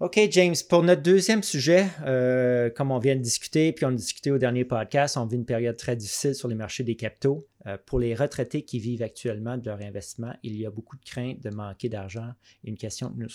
OK, 0.00 0.18
James, 0.32 0.56
pour 0.68 0.82
notre 0.82 1.02
deuxième 1.02 1.44
sujet, 1.44 1.86
euh, 2.04 2.68
comme 2.68 2.90
on 2.90 2.98
vient 2.98 3.14
de 3.14 3.20
discuter, 3.20 3.72
puis 3.72 3.84
on 3.84 3.90
a 3.90 3.92
discuté 3.92 4.32
au 4.32 4.38
dernier 4.38 4.64
podcast, 4.64 5.16
on 5.16 5.24
vit 5.24 5.36
une 5.36 5.44
période 5.44 5.76
très 5.76 5.94
difficile 5.94 6.34
sur 6.34 6.48
les 6.48 6.56
marchés 6.56 6.82
des 6.82 6.96
capitaux. 6.96 7.46
Euh, 7.66 7.78
pour 7.86 8.00
les 8.00 8.16
retraités 8.16 8.64
qui 8.64 8.80
vivent 8.80 9.02
actuellement 9.02 9.56
de 9.56 9.64
leur 9.64 9.80
investissement, 9.80 10.34
il 10.42 10.56
y 10.56 10.66
a 10.66 10.70
beaucoup 10.70 10.96
de 10.96 11.04
crainte 11.04 11.40
de 11.40 11.50
manquer 11.50 11.88
d'argent. 11.88 12.32
Une 12.64 12.76
question 12.76 13.08
que 13.08 13.18
nous 13.18 13.28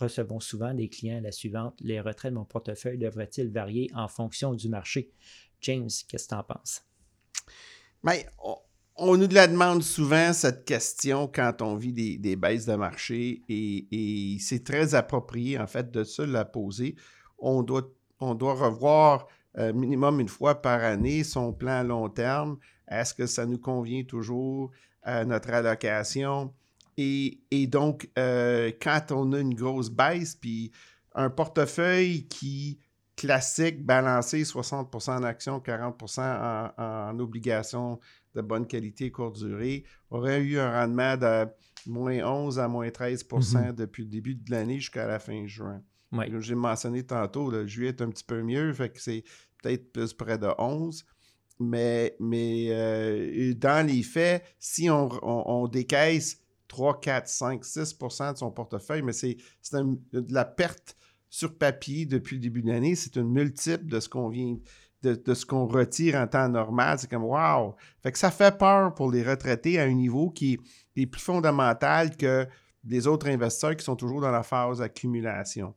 recevons 0.00 0.40
souvent 0.40 0.72
des 0.72 0.88
clients 0.88 1.18
est 1.18 1.20
la 1.20 1.32
suivante. 1.32 1.74
Les 1.80 2.00
retraits 2.00 2.32
de 2.32 2.38
mon 2.38 2.46
portefeuille 2.46 2.96
devraient-ils 2.96 3.50
varier 3.50 3.90
en 3.94 4.08
fonction 4.08 4.54
du 4.54 4.70
marché? 4.70 5.12
James, 5.60 5.90
qu'est-ce 6.08 6.28
que 6.28 6.28
tu 6.30 6.34
en 6.34 6.44
penses? 6.44 6.82
Bien, 8.02 8.22
on 8.98 9.16
nous 9.16 9.28
la 9.28 9.46
demande 9.46 9.82
souvent, 9.82 10.32
cette 10.32 10.64
question, 10.64 11.30
quand 11.32 11.60
on 11.60 11.76
vit 11.76 11.92
des, 11.92 12.36
baisses 12.36 12.66
de 12.66 12.74
marché, 12.74 13.42
et, 13.48 14.38
c'est 14.40 14.64
très 14.64 14.94
approprié, 14.94 15.58
en 15.58 15.66
fait, 15.66 15.90
de 15.90 16.02
se 16.02 16.22
la 16.22 16.44
poser. 16.44 16.96
On 17.38 17.62
doit, 17.62 17.84
revoir 18.20 19.26
euh, 19.58 19.72
minimum 19.72 20.20
une 20.20 20.28
fois 20.28 20.62
par 20.62 20.82
année 20.82 21.24
son 21.24 21.52
plan 21.52 21.82
long 21.82 22.08
terme. 22.08 22.58
Est-ce 22.88 23.12
que 23.12 23.26
ça 23.26 23.44
nous 23.44 23.58
convient 23.58 24.04
toujours 24.04 24.70
à 25.02 25.24
notre 25.24 25.50
allocation? 25.50 26.54
Et, 26.96 27.38
donc, 27.68 28.08
euh, 28.18 28.72
quand 28.80 29.12
on 29.12 29.32
a 29.32 29.40
une 29.40 29.54
grosse 29.54 29.90
baisse, 29.90 30.34
puis 30.34 30.72
un 31.14 31.28
portefeuille 31.28 32.26
qui 32.28 32.78
classique, 33.16 33.84
balancé 33.84 34.42
60% 34.42 35.18
en 35.18 35.22
actions, 35.22 35.60
40 35.60 36.18
en, 36.18 36.70
en 36.76 37.18
obligations 37.18 37.98
de 38.36 38.42
bonne 38.42 38.66
qualité, 38.66 39.10
courte 39.10 39.38
durée, 39.38 39.84
aurait 40.10 40.42
eu 40.42 40.58
un 40.58 40.70
rendement 40.70 41.16
de 41.16 41.46
moins 41.86 42.24
11 42.24 42.58
à 42.58 42.68
moins 42.68 42.90
13 42.90 43.24
mm-hmm. 43.24 43.74
depuis 43.74 44.04
le 44.04 44.10
début 44.10 44.34
de 44.34 44.50
l'année 44.50 44.78
jusqu'à 44.78 45.06
la 45.06 45.18
fin 45.18 45.46
juin. 45.46 45.82
J'ai 46.38 46.54
mentionné 46.54 47.02
tantôt, 47.04 47.50
le 47.50 47.66
juillet 47.66 47.90
est 47.90 48.02
un 48.02 48.08
petit 48.08 48.24
peu 48.24 48.42
mieux, 48.42 48.72
fait 48.72 48.90
que 48.90 49.00
c'est 49.00 49.24
peut-être 49.62 49.92
plus 49.92 50.12
près 50.12 50.38
de 50.38 50.48
11. 50.58 51.04
Mais, 51.58 52.16
mais 52.20 52.68
euh, 52.70 53.54
dans 53.54 53.86
les 53.86 54.02
faits, 54.02 54.44
si 54.58 54.90
on, 54.90 55.68
décaisse 55.68 56.42
3, 56.68 57.00
4, 57.00 57.28
5, 57.28 57.62
6% 57.62 58.32
de 58.34 58.38
son 58.38 58.50
portefeuille, 58.50 59.02
mais 59.02 59.14
c'est 59.14 59.38
de 59.72 60.34
la 60.34 60.44
perte 60.44 60.96
sur 61.30 61.56
papier 61.56 62.06
depuis 62.06 62.36
le 62.36 62.42
début 62.42 62.62
de 62.62 62.68
l'année, 62.68 62.94
c'est 62.94 63.16
une 63.16 63.30
multiple 63.30 63.86
de 63.86 64.00
ce 64.00 64.08
qu'on 64.08 64.28
vient 64.28 64.58
de, 65.14 65.34
ce 65.34 65.46
qu'on 65.46 65.66
retire 65.66 66.16
en 66.16 66.26
temps 66.26 66.48
normal. 66.48 66.98
C'est 66.98 67.10
comme 67.10 67.24
wow! 67.24 67.76
Fait 68.02 68.12
que 68.12 68.18
ça 68.18 68.30
fait 68.30 68.56
peur 68.56 68.94
pour 68.94 69.10
les 69.10 69.22
retraités 69.22 69.78
à 69.78 69.84
un 69.84 69.92
niveau 69.92 70.30
qui 70.30 70.58
est, 70.96 71.06
plus 71.06 71.20
fondamental 71.20 72.16
que 72.16 72.46
les 72.84 73.06
autres 73.06 73.28
investisseurs 73.28 73.76
qui 73.76 73.84
sont 73.84 73.96
toujours 73.96 74.20
dans 74.20 74.30
la 74.30 74.42
phase 74.42 74.78
d'accumulation. 74.78 75.74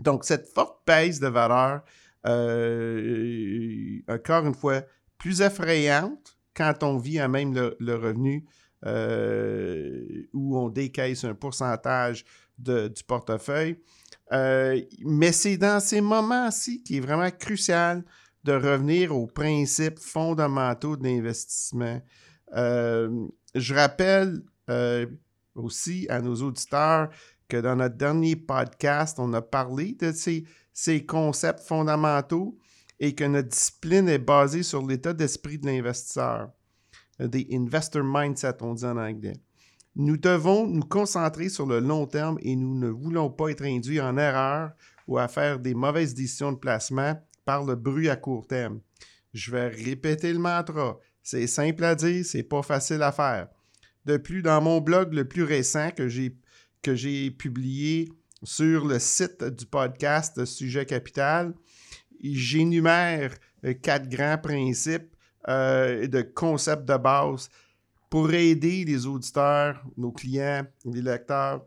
Donc, 0.00 0.24
cette 0.24 0.48
forte 0.48 0.78
baisse 0.86 1.20
de 1.20 1.28
valeur, 1.28 1.82
euh, 2.26 4.00
encore 4.08 4.46
une 4.46 4.54
fois, 4.54 4.82
plus 5.18 5.40
effrayante 5.40 6.36
quand 6.54 6.82
on 6.82 6.98
vit 6.98 7.18
à 7.18 7.28
même 7.28 7.54
le, 7.54 7.94
revenu 7.94 8.44
euh, 8.84 10.26
où 10.32 10.58
on 10.58 10.68
décaisse 10.68 11.24
un 11.24 11.34
pourcentage 11.34 12.24
du 12.58 13.04
portefeuille. 13.06 13.78
Euh, 14.32 14.80
mais 15.04 15.32
c'est 15.32 15.56
dans 15.56 15.80
ces 15.80 16.00
moments-ci 16.00 16.82
qui 16.82 16.96
est 16.96 17.00
vraiment 17.00 17.30
crucial 17.30 18.02
de 18.44 18.52
revenir 18.52 19.16
aux 19.16 19.26
principes 19.26 19.98
fondamentaux 19.98 20.96
de 20.96 21.04
l'investissement. 21.04 22.00
Euh, 22.54 23.26
je 23.54 23.74
rappelle 23.74 24.42
euh, 24.68 25.06
aussi 25.54 26.06
à 26.08 26.20
nos 26.20 26.34
auditeurs 26.36 27.10
que 27.48 27.56
dans 27.58 27.76
notre 27.76 27.96
dernier 27.96 28.36
podcast, 28.36 29.18
on 29.18 29.32
a 29.34 29.42
parlé 29.42 29.92
de 29.92 30.12
ces, 30.12 30.44
ces 30.72 31.04
concepts 31.04 31.60
fondamentaux 31.60 32.58
et 32.98 33.14
que 33.14 33.24
notre 33.24 33.48
discipline 33.48 34.08
est 34.08 34.18
basée 34.18 34.62
sur 34.62 34.86
l'état 34.86 35.12
d'esprit 35.12 35.58
de 35.58 35.66
l'investisseur. 35.66 36.50
Des 37.18 37.46
investor 37.52 38.02
mindset, 38.04 38.62
on 38.62 38.74
dit 38.74 38.84
en 38.84 38.96
anglais. 38.96 39.36
Nous 39.94 40.16
devons 40.16 40.66
nous 40.66 40.84
concentrer 40.84 41.50
sur 41.50 41.66
le 41.66 41.78
long 41.78 42.06
terme 42.06 42.38
et 42.40 42.56
nous 42.56 42.74
ne 42.78 42.88
voulons 42.88 43.30
pas 43.30 43.50
être 43.50 43.64
induits 43.64 44.00
en 44.00 44.16
erreur 44.16 44.72
ou 45.06 45.18
à 45.18 45.28
faire 45.28 45.58
des 45.58 45.74
mauvaises 45.74 46.14
décisions 46.14 46.52
de 46.52 46.56
placement 46.56 47.14
par 47.44 47.64
le 47.64 47.74
bruit 47.74 48.08
à 48.08 48.16
court 48.16 48.46
terme. 48.46 48.80
Je 49.32 49.50
vais 49.50 49.68
répéter 49.68 50.32
le 50.32 50.38
mantra. 50.38 50.98
C'est 51.22 51.46
simple 51.46 51.84
à 51.84 51.94
dire, 51.94 52.24
c'est 52.24 52.42
pas 52.42 52.62
facile 52.62 53.02
à 53.02 53.12
faire. 53.12 53.48
De 54.04 54.16
plus, 54.16 54.42
dans 54.42 54.60
mon 54.60 54.80
blog 54.80 55.12
le 55.14 55.26
plus 55.26 55.44
récent 55.44 55.90
que 55.90 56.08
j'ai, 56.08 57.30
publié 57.30 58.12
sur 58.42 58.84
le 58.84 58.98
site 58.98 59.44
du 59.44 59.66
podcast 59.66 60.44
Sujet 60.44 60.84
Capital, 60.84 61.54
j'énumère 62.22 63.32
euh, 63.64 63.74
quatre 63.74 64.08
grands 64.08 64.38
principes 64.38 65.14
euh, 65.48 66.08
de 66.08 66.22
concepts 66.22 66.84
de 66.84 66.96
base 66.96 67.48
pour 68.10 68.32
aider 68.32 68.84
les 68.84 69.06
auditeurs, 69.06 69.82
nos 69.96 70.12
clients, 70.12 70.66
les 70.84 71.02
lecteurs 71.02 71.64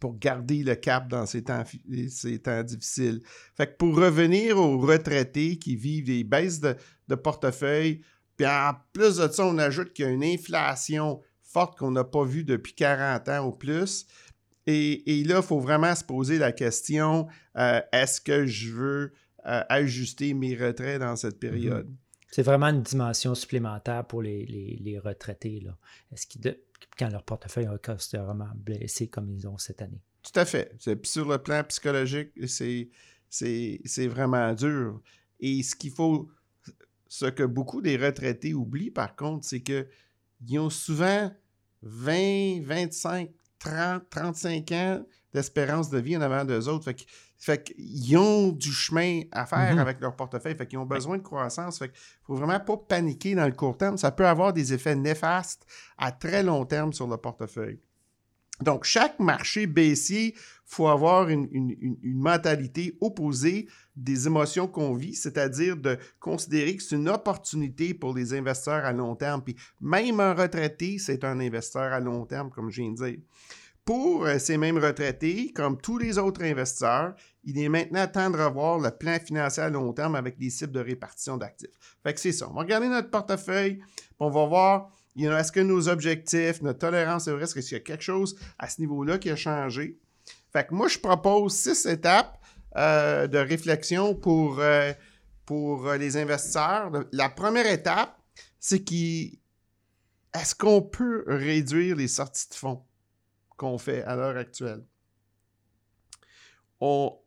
pour 0.00 0.18
garder 0.18 0.62
le 0.64 0.74
cap 0.74 1.08
dans 1.08 1.26
ces 1.26 1.44
temps, 1.44 1.62
ces 2.08 2.38
temps 2.40 2.62
difficiles. 2.62 3.20
Fait 3.54 3.66
que 3.68 3.76
pour 3.76 3.94
revenir 3.94 4.56
aux 4.56 4.78
retraités 4.78 5.58
qui 5.58 5.76
vivent 5.76 6.06
des 6.06 6.24
baisses 6.24 6.60
de, 6.60 6.74
portefeuille, 7.14 8.00
puis 8.36 8.46
en 8.46 8.72
plus 8.92 9.18
de 9.18 9.28
ça, 9.28 9.44
on 9.46 9.58
ajoute 9.58 9.92
qu'il 9.92 10.06
y 10.06 10.08
a 10.08 10.10
une 10.10 10.24
inflation 10.24 11.20
forte 11.42 11.78
qu'on 11.78 11.90
n'a 11.90 12.04
pas 12.04 12.24
vue 12.24 12.44
depuis 12.44 12.74
40 12.74 13.28
ans 13.28 13.46
ou 13.46 13.52
plus. 13.52 14.06
Et, 14.66 15.02
là, 15.26 15.36
il 15.38 15.42
faut 15.42 15.58
vraiment 15.60 15.94
se 15.94 16.04
poser 16.04 16.38
la 16.38 16.52
question, 16.52 17.26
euh, 17.56 17.80
est-ce 17.92 18.20
que 18.20 18.46
je 18.46 18.70
veux 18.72 19.12
ajuster 19.44 20.32
mes 20.34 20.54
retraits 20.54 21.00
dans 21.00 21.16
cette 21.16 21.38
période? 21.40 21.88
C'est 22.30 22.42
vraiment 22.42 22.66
une 22.68 22.82
dimension 22.82 23.34
supplémentaire 23.34 24.06
pour 24.06 24.22
les, 24.22 24.46
les- 24.46 24.78
les 24.80 24.98
retraités. 24.98 25.66
Est-ce 26.12 26.26
qu'ils, 26.26 26.40
de- 26.42 26.62
quand 27.00 27.08
leur 27.08 27.22
portefeuille 27.22 27.66
a 27.66 28.22
vraiment 28.22 28.50
blessé 28.54 29.08
comme 29.08 29.30
ils 29.30 29.48
ont 29.48 29.56
cette 29.56 29.80
année? 29.80 30.02
Tout 30.22 30.38
à 30.38 30.44
fait. 30.44 30.76
Sur 31.02 31.26
le 31.26 31.38
plan 31.38 31.64
psychologique, 31.64 32.32
c'est, 32.46 34.06
vraiment 34.06 34.52
dur. 34.52 35.00
Et 35.40 35.62
ce 35.62 35.74
qu'il 35.74 35.92
faut, 35.92 36.28
ce 37.08 37.24
que 37.24 37.44
beaucoup 37.44 37.80
des 37.80 37.96
retraités 37.96 38.52
oublient 38.52 38.90
par 38.90 39.16
contre, 39.16 39.46
c'est 39.46 39.62
que 39.62 39.88
ils 40.46 40.58
ont 40.58 40.68
souvent 40.68 41.32
20, 41.82 42.62
25, 42.64 43.30
30, 43.58 44.10
35 44.10 44.72
ans 44.72 45.06
d'espérance 45.32 45.88
de 45.88 45.98
vie 45.98 46.16
en 46.18 46.20
avant 46.20 46.44
d'eux 46.44 46.68
autres. 46.68 46.84
Fait 46.84 46.94
que- 46.94 47.04
fait 47.40 47.64
qu'ils 47.64 48.16
ont 48.18 48.48
du 48.52 48.70
chemin 48.70 49.22
à 49.32 49.46
faire 49.46 49.72
Mhm. 49.72 49.78
avec 49.78 50.00
leur 50.00 50.14
portefeuille. 50.14 50.54
Fait 50.54 50.66
qu'ils 50.66 50.78
ont 50.78 50.86
besoin 50.86 51.16
de 51.18 51.22
croissance. 51.22 51.78
Fait 51.78 51.88
qu'il 51.88 51.98
faut 52.22 52.34
vraiment 52.36 52.60
pas 52.60 52.76
paniquer 52.76 53.34
dans 53.34 53.46
le 53.46 53.52
court 53.52 53.76
terme. 53.76 53.96
Ça 53.96 54.10
peut 54.12 54.26
avoir 54.26 54.52
des 54.52 54.72
effets 54.74 54.94
néfastes 54.94 55.64
à 55.96 56.12
très 56.12 56.42
long 56.42 56.64
terme 56.66 56.92
sur 56.92 57.06
le 57.08 57.16
portefeuille. 57.16 57.80
Donc, 58.60 58.84
chaque 58.84 59.18
marché 59.20 59.66
baissier, 59.66 60.34
il 60.34 60.38
faut 60.66 60.88
avoir 60.88 61.30
une, 61.30 61.48
une- 61.50 61.74
une- 61.80 61.96
une 62.02 62.18
mentalité 62.20 62.94
opposée 63.00 63.66
des 63.96 64.26
émotions 64.26 64.68
qu'on 64.68 64.94
vit, 64.94 65.14
c'est-à-dire 65.14 65.78
de 65.78 65.96
considérer 66.18 66.76
que 66.76 66.82
c'est 66.82 66.96
une 66.96 67.08
opportunité 67.08 67.94
pour 67.94 68.14
les 68.14 68.34
investisseurs 68.34 68.84
à 68.84 68.92
long 68.92 69.16
terme. 69.16 69.42
Puis 69.42 69.56
même 69.80 70.20
un 70.20 70.34
retraité, 70.34 70.98
c'est 70.98 71.24
un 71.24 71.40
investisseur 71.40 71.90
à 71.90 72.00
long 72.00 72.26
terme, 72.26 72.50
comme 72.50 72.68
je 72.70 72.82
viens 72.82 72.90
de 72.92 72.96
dire. 73.02 73.18
Pour 73.86 74.26
euh, 74.26 74.38
ces 74.38 74.58
mêmes 74.58 74.76
retraités, 74.78 75.52
comme 75.54 75.80
tous 75.80 75.96
les 75.96 76.18
autres 76.18 76.42
investisseurs, 76.44 77.14
il 77.44 77.58
est 77.58 77.68
maintenant 77.68 78.06
temps 78.06 78.30
de 78.30 78.36
revoir 78.36 78.78
le 78.78 78.90
plan 78.90 79.18
financier 79.18 79.62
à 79.62 79.70
long 79.70 79.92
terme 79.92 80.14
avec 80.14 80.38
des 80.38 80.50
cibles 80.50 80.72
de 80.72 80.80
répartition 80.80 81.36
d'actifs. 81.36 81.70
Fait 82.02 82.14
que 82.14 82.20
c'est 82.20 82.32
ça. 82.32 82.48
On 82.50 82.54
va 82.54 82.60
regarder 82.60 82.88
notre 82.88 83.10
portefeuille, 83.10 83.80
on 84.18 84.30
va 84.30 84.46
voir 84.46 84.90
est-ce 85.16 85.52
que 85.52 85.60
nos 85.60 85.88
objectifs, 85.88 86.62
notre 86.62 86.78
tolérance 86.78 87.28
au 87.28 87.36
risque, 87.36 87.56
est-ce 87.56 87.68
qu'il 87.68 87.78
y 87.78 87.80
a 87.80 87.84
quelque 87.84 88.02
chose 88.02 88.36
à 88.58 88.68
ce 88.68 88.80
niveau-là 88.80 89.18
qui 89.18 89.30
a 89.30 89.36
changé? 89.36 89.98
Fait 90.52 90.66
que 90.66 90.74
moi, 90.74 90.88
je 90.88 90.98
propose 90.98 91.54
six 91.54 91.86
étapes 91.86 92.40
euh, 92.76 93.26
de 93.26 93.38
réflexion 93.38 94.14
pour, 94.14 94.60
euh, 94.60 94.92
pour 95.44 95.88
euh, 95.88 95.96
les 95.96 96.16
investisseurs. 96.16 96.90
La 97.12 97.28
première 97.28 97.66
étape, 97.66 98.16
c'est 98.58 98.82
qui 98.82 99.40
est-ce 100.34 100.54
qu'on 100.54 100.82
peut 100.82 101.24
réduire 101.26 101.96
les 101.96 102.08
sorties 102.08 102.48
de 102.48 102.54
fonds 102.54 102.82
qu'on 103.56 103.78
fait 103.78 104.02
à 104.04 104.14
l'heure 104.14 104.36
actuelle? 104.36 104.84
On, 106.80 107.18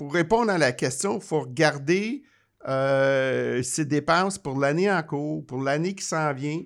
pour 0.00 0.14
répondre 0.14 0.50
à 0.50 0.56
la 0.56 0.72
question, 0.72 1.16
il 1.16 1.20
faut 1.20 1.40
regarder 1.42 2.22
euh, 2.66 3.62
ses 3.62 3.84
dépenses 3.84 4.38
pour 4.38 4.58
l'année 4.58 4.90
en 4.90 5.02
cours, 5.02 5.44
pour 5.44 5.62
l'année 5.62 5.94
qui 5.94 6.02
s'en 6.02 6.32
vient. 6.32 6.62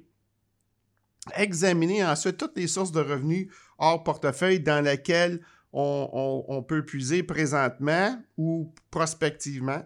Examiner 1.35 2.05
ensuite 2.05 2.37
toutes 2.37 2.57
les 2.57 2.69
sources 2.69 2.93
de 2.93 3.01
revenus 3.01 3.49
hors 3.79 4.05
portefeuille 4.05 4.61
dans 4.61 4.85
lesquelles 4.85 5.41
on, 5.73 6.65
peut 6.69 6.85
puiser 6.85 7.25
présentement 7.25 8.23
ou 8.37 8.73
prospectivement, 8.93 9.83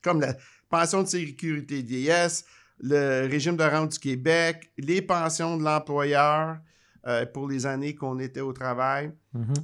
comme 0.00 0.20
la 0.20 0.36
pension 0.68 1.02
de 1.02 1.08
sécurité 1.08 1.82
vieillesse, 1.82 2.44
le 2.78 3.26
régime 3.28 3.56
de 3.56 3.64
rente 3.64 3.94
du 3.94 3.98
Québec, 3.98 4.70
les 4.78 5.02
pensions 5.02 5.56
de 5.56 5.64
l'employeur 5.64 6.58
euh, 7.08 7.26
pour 7.26 7.48
les 7.48 7.66
années 7.66 7.96
qu'on 7.96 8.20
était 8.20 8.38
au 8.38 8.52
travail. 8.52 9.10
Mhm. 9.32 9.54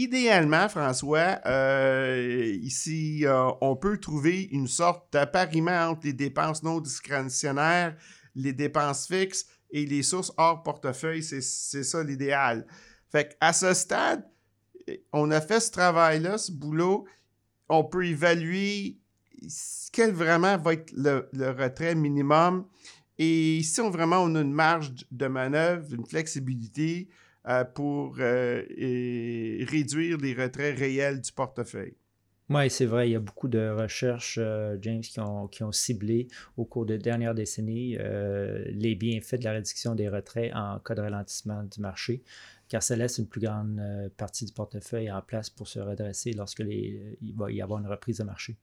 Idéalement, 0.00 0.66
François, 0.70 1.40
euh, 1.44 2.56
ici, 2.62 3.26
euh, 3.26 3.50
on 3.60 3.76
peut 3.76 3.98
trouver 3.98 4.44
une 4.44 4.66
sorte 4.66 5.12
d'appariement 5.12 5.90
entre 5.90 6.06
les 6.06 6.14
dépenses 6.14 6.62
non 6.62 6.80
discrétionnaires, 6.80 7.94
les 8.34 8.54
dépenses 8.54 9.06
fixes 9.06 9.44
et 9.70 9.84
les 9.84 10.02
sources 10.02 10.32
hors 10.38 10.62
portefeuille. 10.62 11.22
C'est 11.22 11.42
ça 11.42 12.02
l'idéal. 12.02 12.66
Fait 13.12 13.36
qu'à 13.38 13.52
ce 13.52 13.74
stade, 13.74 14.26
on 15.12 15.30
a 15.30 15.42
fait 15.42 15.60
ce 15.60 15.70
travail-là, 15.70 16.38
ce 16.38 16.50
boulot. 16.50 17.04
On 17.68 17.84
peut 17.84 18.06
évaluer 18.06 18.96
quel 19.92 20.12
vraiment 20.12 20.56
va 20.56 20.72
être 20.72 20.90
le, 20.92 21.28
le 21.34 21.50
retrait 21.50 21.94
minimum. 21.94 22.66
Et 23.18 23.60
si 23.62 23.82
on 23.82 23.90
vraiment 23.90 24.22
on 24.22 24.34
a 24.34 24.40
une 24.40 24.54
marge 24.54 24.92
de 25.10 25.26
manœuvre, 25.26 25.92
une 25.92 26.06
flexibilité, 26.06 27.10
pour 27.74 28.16
euh, 28.20 28.62
et 28.76 29.64
réduire 29.68 30.18
les 30.18 30.34
retraits 30.34 30.78
réels 30.78 31.20
du 31.20 31.32
portefeuille. 31.32 31.96
Oui, 32.50 32.68
c'est 32.68 32.84
vrai, 32.84 33.08
il 33.08 33.12
y 33.12 33.16
a 33.16 33.20
beaucoup 33.20 33.46
de 33.46 33.70
recherches, 33.70 34.36
euh, 34.42 34.76
James, 34.82 35.02
qui 35.02 35.20
ont, 35.20 35.46
qui 35.46 35.62
ont 35.62 35.70
ciblé 35.70 36.26
au 36.56 36.64
cours 36.64 36.84
des 36.84 36.98
dernières 36.98 37.32
décennies 37.32 37.96
euh, 38.00 38.64
les 38.70 38.96
bienfaits 38.96 39.36
de 39.36 39.44
la 39.44 39.52
réduction 39.52 39.94
des 39.94 40.08
retraits 40.08 40.52
en 40.52 40.80
cas 40.80 40.96
de 40.96 41.00
ralentissement 41.00 41.62
du 41.62 41.80
marché, 41.80 42.24
car 42.66 42.82
ça 42.82 42.96
laisse 42.96 43.18
une 43.18 43.28
plus 43.28 43.40
grande 43.40 43.78
euh, 43.78 44.08
partie 44.16 44.46
du 44.46 44.52
portefeuille 44.52 45.12
en 45.12 45.22
place 45.22 45.48
pour 45.48 45.68
se 45.68 45.78
redresser 45.78 46.32
lorsque 46.32 46.58
les, 46.58 47.16
il 47.22 47.36
va 47.36 47.52
y 47.52 47.62
avoir 47.62 47.78
une 47.78 47.86
reprise 47.86 48.18
de 48.18 48.24
marché. 48.24 48.56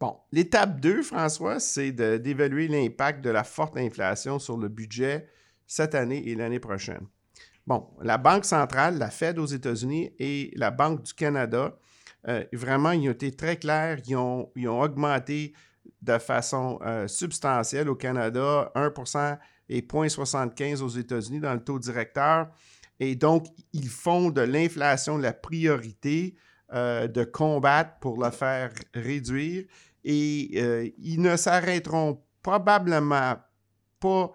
Bon, 0.00 0.16
l'étape 0.32 0.80
2, 0.80 1.02
François, 1.02 1.60
c'est 1.60 1.92
d'évaluer 1.92 2.66
l'impact 2.66 3.22
de 3.22 3.30
la 3.30 3.44
forte 3.44 3.76
inflation 3.76 4.40
sur 4.40 4.56
le 4.56 4.66
budget 4.66 5.28
cette 5.68 5.94
année 5.94 6.28
et 6.28 6.34
l'année 6.34 6.60
prochaine. 6.60 7.06
Bon, 7.66 7.86
la 8.00 8.16
Banque 8.16 8.46
centrale, 8.46 8.96
la 8.96 9.10
Fed 9.10 9.38
aux 9.38 9.46
États-Unis 9.46 10.10
et 10.18 10.52
la 10.56 10.70
Banque 10.70 11.02
du 11.02 11.12
Canada, 11.12 11.78
euh, 12.26 12.44
vraiment, 12.52 12.92
ils 12.92 13.08
ont 13.08 13.12
été 13.12 13.30
très 13.30 13.56
clairs, 13.56 13.98
ils 14.06 14.16
ont, 14.16 14.50
ils 14.56 14.68
ont 14.68 14.80
augmenté 14.80 15.52
de 16.02 16.18
façon 16.18 16.78
euh, 16.82 17.06
substantielle 17.08 17.88
au 17.88 17.94
Canada, 17.94 18.72
1% 18.74 19.38
et 19.68 19.82
0,75 19.82 20.82
aux 20.82 20.88
États-Unis 20.88 21.40
dans 21.40 21.54
le 21.54 21.62
taux 21.62 21.78
directeur. 21.78 22.48
Et 23.00 23.14
donc, 23.14 23.46
ils 23.72 23.88
font 23.88 24.30
de 24.30 24.40
l'inflation 24.40 25.18
la 25.18 25.32
priorité 25.32 26.36
euh, 26.72 27.06
de 27.06 27.24
combattre 27.24 27.98
pour 28.00 28.22
le 28.22 28.30
faire 28.30 28.72
réduire. 28.94 29.64
Et 30.04 30.94
ils 30.96 31.20
ne 31.20 31.36
s'arrêteront 31.36 32.22
probablement 32.42 33.36
pas 34.00 34.32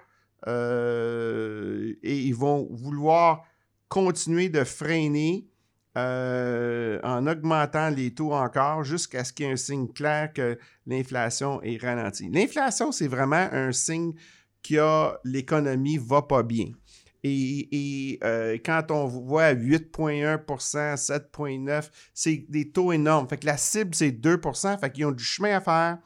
euh, 0.47 1.93
et 2.03 2.17
ils 2.19 2.35
vont 2.35 2.67
vouloir 2.71 3.45
continuer 3.87 4.49
de 4.49 4.63
freiner 4.63 5.47
euh, 5.97 6.99
en 7.03 7.27
augmentant 7.27 7.89
les 7.89 8.13
taux 8.13 8.33
encore 8.33 8.83
jusqu'à 8.83 9.23
ce 9.23 9.31
qu'il 9.31 9.45
y 9.45 9.49
ait 9.49 9.53
un 9.53 9.57
signe 9.57 9.87
clair 9.87 10.33
que 10.33 10.57
l'inflation 10.87 11.61
est 11.61 11.79
ralentie. 11.79 12.29
L'inflation, 12.29 12.91
c'est 12.91 13.07
vraiment 13.07 13.47
un 13.51 13.71
signe 13.71 14.13
que 14.67 15.11
l'économie 15.23 15.99
va 15.99 16.23
pas 16.23 16.41
bien. 16.41 16.71
Et, 17.21 17.69
et, 17.71 18.19
euh, 18.23 18.57
quand 18.65 18.89
on 18.89 19.05
voit 19.05 19.53
8,1% 19.53 20.95
7,9 20.95 21.89
c'est 22.13 22.45
des 22.49 22.71
taux 22.71 22.91
énormes. 22.91 23.29
Fait 23.29 23.37
que 23.37 23.45
la 23.45 23.57
cible, 23.57 23.95
c'est 23.95 24.11
2 24.11 24.41
Fait 24.81 24.91
qu'ils 24.91 25.05
ont 25.05 25.11
du 25.11 25.23
chemin 25.23 25.57
à 25.57 25.61
faire 25.61 25.99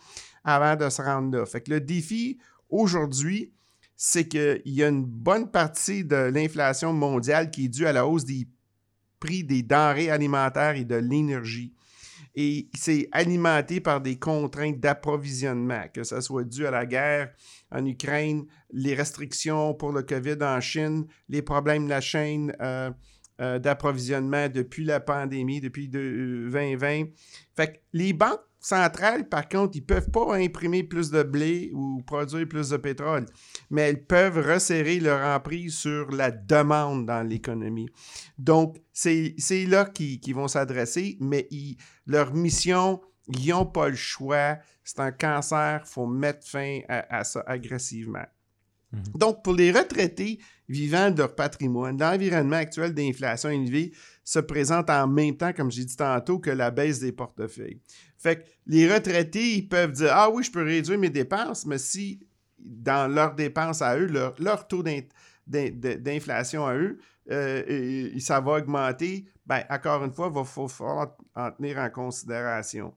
avant 0.43 0.76
de 0.76 0.89
se 0.89 1.02
rendre 1.02 1.38
là. 1.38 1.45
Fait 1.45 1.62
que 1.62 1.71
le 1.71 1.82
défi 1.82 2.38
aujourd'hui, 2.69 3.54
c'est 3.97 4.27
qu'il 4.27 4.62
y 4.65 4.83
a 4.83 4.88
une 4.88 5.03
bonne 5.03 5.49
partie 5.49 6.05
de 6.05 6.15
l'inflation 6.15 6.93
mondiale 6.93 7.49
qui 7.49 7.65
est 7.65 7.69
due 7.69 7.88
à 7.88 7.91
la 7.91 8.07
hausse 8.07 8.25
des 8.25 8.47
prix 9.19 9.43
des 9.43 9.63
denrées 9.63 10.12
alimentaires 10.12 10.75
et 10.75 10.86
de 10.86 10.95
l'énergie. 10.95 11.73
Et 12.36 12.69
c'est 12.77 13.10
alimenté 13.12 13.79
par 13.79 13.99
des 13.99 14.19
contraintes 14.19 14.79
d'approvisionnement, 14.79 15.86
que 15.91 16.03
ce 16.03 16.21
soit 16.21 16.43
dû 16.43 16.67
à 16.67 16.71
la 16.71 16.86
guerre 16.86 17.33
en 17.71 17.83
Ukraine, 17.83 18.45
les 18.71 18.93
restrictions 18.93 19.73
pour 19.73 19.91
le 19.91 20.03
COVID 20.03 20.38
en 20.41 20.62
Chine, 20.62 21.07
les 21.29 21.41
problèmes 21.41 21.86
de 21.86 21.89
la 21.89 21.99
chaîne 21.99 22.55
euh, 22.62 22.91
euh, 23.41 23.57
d'approvisionnement 23.57 24.49
depuis 24.49 24.83
la 24.83 24.99
pandémie, 24.99 25.62
depuis 25.62 25.89
de, 25.89 25.99
euh, 25.99 26.49
2020. 26.51 27.05
Fait 27.55 27.73
que 27.73 27.77
les 27.93 28.13
banques 28.13 28.46
centrales, 28.59 29.27
par 29.27 29.47
contre, 29.47 29.77
ils 29.77 29.81
ne 29.81 29.85
peuvent 29.85 30.11
pas 30.11 30.35
imprimer 30.35 30.83
plus 30.83 31.11
de 31.11 31.23
blé 31.23 31.71
ou 31.73 32.01
produire 32.03 32.47
plus 32.47 32.69
de 32.69 32.77
pétrole, 32.77 33.25
mais 33.69 33.83
elles 33.83 34.05
peuvent 34.05 34.37
resserrer 34.37 34.99
leur 34.99 35.25
emprise 35.35 35.75
sur 35.75 36.11
la 36.11 36.31
demande 36.31 37.05
dans 37.05 37.27
l'économie. 37.27 37.89
Donc, 38.37 38.77
c'est 38.91 39.35
là 39.67 39.85
qu'ils 39.85 40.19
qui 40.19 40.33
vont 40.33 40.47
s'adresser, 40.47 41.17
mais 41.19 41.47
ils, 41.51 41.77
leur 42.05 42.33
mission, 42.33 43.01
ils 43.27 43.49
n'ont 43.49 43.65
pas 43.65 43.89
le 43.89 43.95
choix. 43.95 44.57
C'est 44.83 44.99
un 44.99 45.11
cancer, 45.11 45.81
il 45.85 45.89
faut 45.89 46.07
mettre 46.07 46.47
fin 46.47 46.79
à 46.87 47.23
ça 47.23 47.43
agressivement. 47.45 48.25
-hmm. 48.93 49.17
Donc, 49.17 49.43
pour 49.43 49.54
les 49.54 49.71
retraités 49.71 50.39
vivant 50.69 51.12
de 51.12 51.19
leur 51.19 51.36
patrimoine, 51.36 51.97
l'environnement 51.97 52.58
actuel 52.58 52.93
d'inflation 52.93 53.50
élevée 53.50 53.93
se 54.23 54.39
présente 54.39 54.89
en 54.89 55.08
même 55.08 55.38
temps, 55.38 55.54
comme 55.54 55.71
j'ai 55.71 55.86
dit 55.86 55.95
tantôt, 55.95 56.39
que 56.39 56.50
la 56.50 56.71
baisse 56.71 57.00
des 57.00 57.12
portefeuilles. 57.12 57.80
Fait 58.17 58.38
que 58.38 58.43
les 58.65 58.91
retraités, 58.91 59.56
ils 59.56 59.67
peuvent 59.67 59.93
dire 59.93 60.10
Ah 60.12 60.30
oui, 60.30 60.43
je 60.43 60.52
peux 60.52 60.63
réduire 60.63 61.00
mes 61.00 61.10
dépenses, 61.10 61.65
mais 61.65 61.78
si 61.78 62.19
dans 62.60 63.08
leurs 63.08 63.36
dépenses 63.36 63.82
à 63.82 63.97
eux, 63.97 64.08
leur, 64.08 64.67
taux 64.67 64.84
d'inflation 65.47 66.65
à 66.65 66.76
eux, 66.76 67.00
euh, 67.32 68.19
ça 68.19 68.41
va 68.41 68.54
augmenter, 68.54 69.26
ben, 69.45 69.63
encore 69.69 70.04
une 70.04 70.12
fois, 70.12 70.28
il 70.30 70.36
va 70.36 70.43
falloir 70.43 71.15
en 71.36 71.52
tenir 71.52 71.78
en 71.78 71.89
considération. 71.89 72.93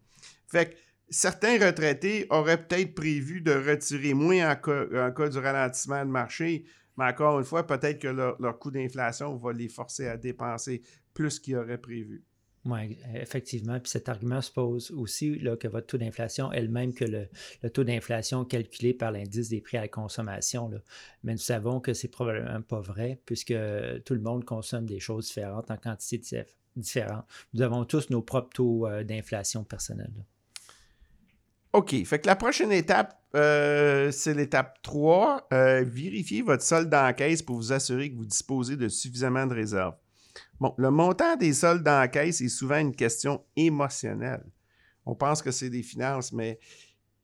Fait 0.48 0.70
que 0.70 0.76
certains 1.10 1.58
retraités 1.64 2.26
auraient 2.30 2.64
peut-être 2.64 2.94
prévu 2.94 3.40
de 3.40 3.52
retirer 3.52 4.14
moins 4.14 4.52
en 4.52 4.56
cas, 4.56 5.28
du 5.28 5.38
ralentissement 5.38 6.04
de 6.04 6.10
marché, 6.10 6.64
mais 6.96 7.04
encore 7.06 7.38
une 7.38 7.44
fois, 7.44 7.66
peut-être 7.66 7.98
que 7.98 8.08
leur, 8.08 8.58
coût 8.58 8.70
d'inflation 8.70 9.36
va 9.36 9.52
les 9.52 9.68
forcer 9.68 10.06
à 10.06 10.16
dépenser 10.16 10.82
plus 11.12 11.38
qu'ils 11.38 11.56
auraient 11.56 11.78
prévu. 11.78 12.24
Oui, 12.66 12.98
effectivement. 13.14 13.80
Puis 13.80 13.90
cet 13.90 14.10
argument 14.10 14.42
se 14.42 14.52
pose 14.52 14.90
aussi 14.90 15.38
là, 15.38 15.56
que 15.56 15.66
votre 15.66 15.86
taux 15.86 15.96
d'inflation 15.96 16.52
est 16.52 16.60
le 16.60 16.68
même 16.68 16.92
que 16.92 17.06
le, 17.06 17.70
taux 17.70 17.84
d'inflation 17.84 18.44
calculé 18.44 18.92
par 18.92 19.12
l'indice 19.12 19.48
des 19.48 19.62
prix 19.62 19.78
à 19.78 19.82
la 19.82 19.88
consommation. 19.88 20.70
Mais 21.22 21.32
nous 21.32 21.38
savons 21.38 21.80
que 21.80 21.94
c'est 21.94 22.08
probablement 22.08 22.60
pas 22.60 22.80
vrai 22.80 23.18
puisque 23.24 23.54
tout 24.04 24.14
le 24.14 24.20
monde 24.20 24.44
consomme 24.44 24.84
des 24.84 25.00
choses 25.00 25.28
différentes 25.28 25.70
en 25.70 25.78
quantité 25.78 26.44
différente. 26.76 27.24
Nous 27.54 27.62
avons 27.62 27.86
tous 27.86 28.10
nos 28.10 28.20
propres 28.20 28.50
taux 28.52 28.86
euh, 28.86 29.04
d'inflation 29.04 29.64
personnels. 29.64 30.12
OK. 31.72 31.94
Fait 32.04 32.18
que 32.18 32.26
la 32.26 32.36
prochaine 32.36 32.72
étape, 32.72 33.16
euh, 33.34 34.10
c'est 34.10 34.34
l'étape 34.34 34.82
3. 34.82 35.48
Euh, 35.52 35.84
vérifiez 35.86 36.42
votre 36.42 36.64
solde 36.64 36.92
en 36.92 37.12
caisse 37.12 37.42
pour 37.42 37.56
vous 37.56 37.72
assurer 37.72 38.10
que 38.10 38.16
vous 38.16 38.24
disposez 38.24 38.76
de 38.76 38.88
suffisamment 38.88 39.46
de 39.46 39.54
réserves. 39.54 39.94
Bon, 40.58 40.74
le 40.76 40.90
montant 40.90 41.36
des 41.36 41.52
soldes 41.52 41.86
en 41.86 42.08
caisse 42.08 42.40
est 42.40 42.48
souvent 42.48 42.78
une 42.78 42.94
question 42.94 43.44
émotionnelle. 43.56 44.44
On 45.06 45.14
pense 45.14 45.42
que 45.42 45.50
c'est 45.50 45.70
des 45.70 45.82
finances, 45.82 46.32
mais 46.32 46.58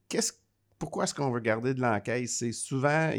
qu'est-ce, 0.08 0.32
pourquoi 0.78 1.04
est-ce 1.04 1.14
qu'on 1.14 1.30
veut 1.30 1.40
garder 1.40 1.74
de 1.74 1.80
l'encaisse? 1.80 2.38
C'est 2.38 2.52
souvent, 2.52 3.10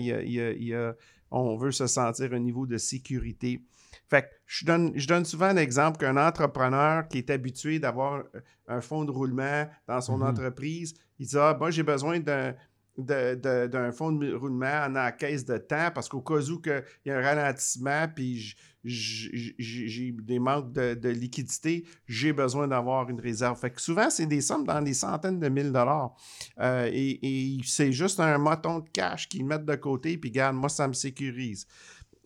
on 1.32 1.58
veut 1.58 1.72
se 1.72 1.88
sentir 1.88 2.34
un 2.34 2.40
niveau 2.40 2.66
de 2.66 2.78
sécurité. 2.78 3.62
Fait 4.10 4.24
que 4.24 4.28
je 4.46 4.66
donne, 4.66 4.92
je 4.96 5.08
donne 5.08 5.26
souvent 5.26 5.52
l'exemple 5.52 5.98
qu'un 5.98 6.18
entrepreneur 6.18 7.08
qui 7.08 7.18
est 7.18 7.30
habitué 7.30 7.80
d'avoir 7.80 8.24
un 8.68 8.82
fonds 8.82 9.06
de 9.06 9.12
roulement 9.12 9.68
dans 9.88 10.02
son 10.02 10.20
mm-hmm. 10.20 10.30
entreprise, 10.30 10.94
il 11.20 11.28
dit 11.28 11.38
Ah, 11.38 11.56
moi, 11.58 11.72
j'ai 11.72 11.84
besoin 11.84 12.20
d'un, 12.20 12.54
d'un 12.98 13.92
fonds 13.92 14.12
de 14.12 14.34
roulement 14.34 14.88
en 14.88 15.12
caisse 15.12 15.46
de 15.46 15.58
temps 15.58 15.92
parce 15.94 16.10
qu'au 16.10 16.22
cas 16.22 16.36
où 16.36 16.62
il 16.66 16.84
y 17.06 17.12
a 17.12 17.18
un 17.18 17.22
ralentissement 17.22 18.08
puis 18.14 18.56
j'ai 18.88 20.12
des 20.12 20.40
manques 20.40 20.72
de, 20.72 21.10
liquidité, 21.10 21.86
j'ai 22.08 22.34
besoin 22.34 22.68
d'avoir 22.68 23.10
une 23.10 23.20
réserve. 23.20 23.60
Fait 23.60 23.70
que 23.70 23.82
souvent, 23.82 24.10
c'est 24.10 24.26
des 24.26 24.42
sommes 24.42 24.66
dans 24.66 24.82
des 24.82 24.94
centaines 24.94 25.40
de 25.40 25.50
mille 25.50 25.72
dollars. 25.72 26.16
Euh, 26.60 26.90
et, 26.92 27.58
c'est 27.66 27.92
juste 27.92 28.20
un 28.20 28.38
moton 28.38 28.80
de 28.80 28.90
cash 28.90 29.28
qu'ils 29.28 29.46
mettent 29.46 29.66
de 29.66 29.76
côté, 29.76 30.18
puis 30.18 30.30
regarde, 30.30 30.56
moi, 30.56 30.70
ça 30.70 30.88
me 30.88 30.94
sécurise. 30.94 31.68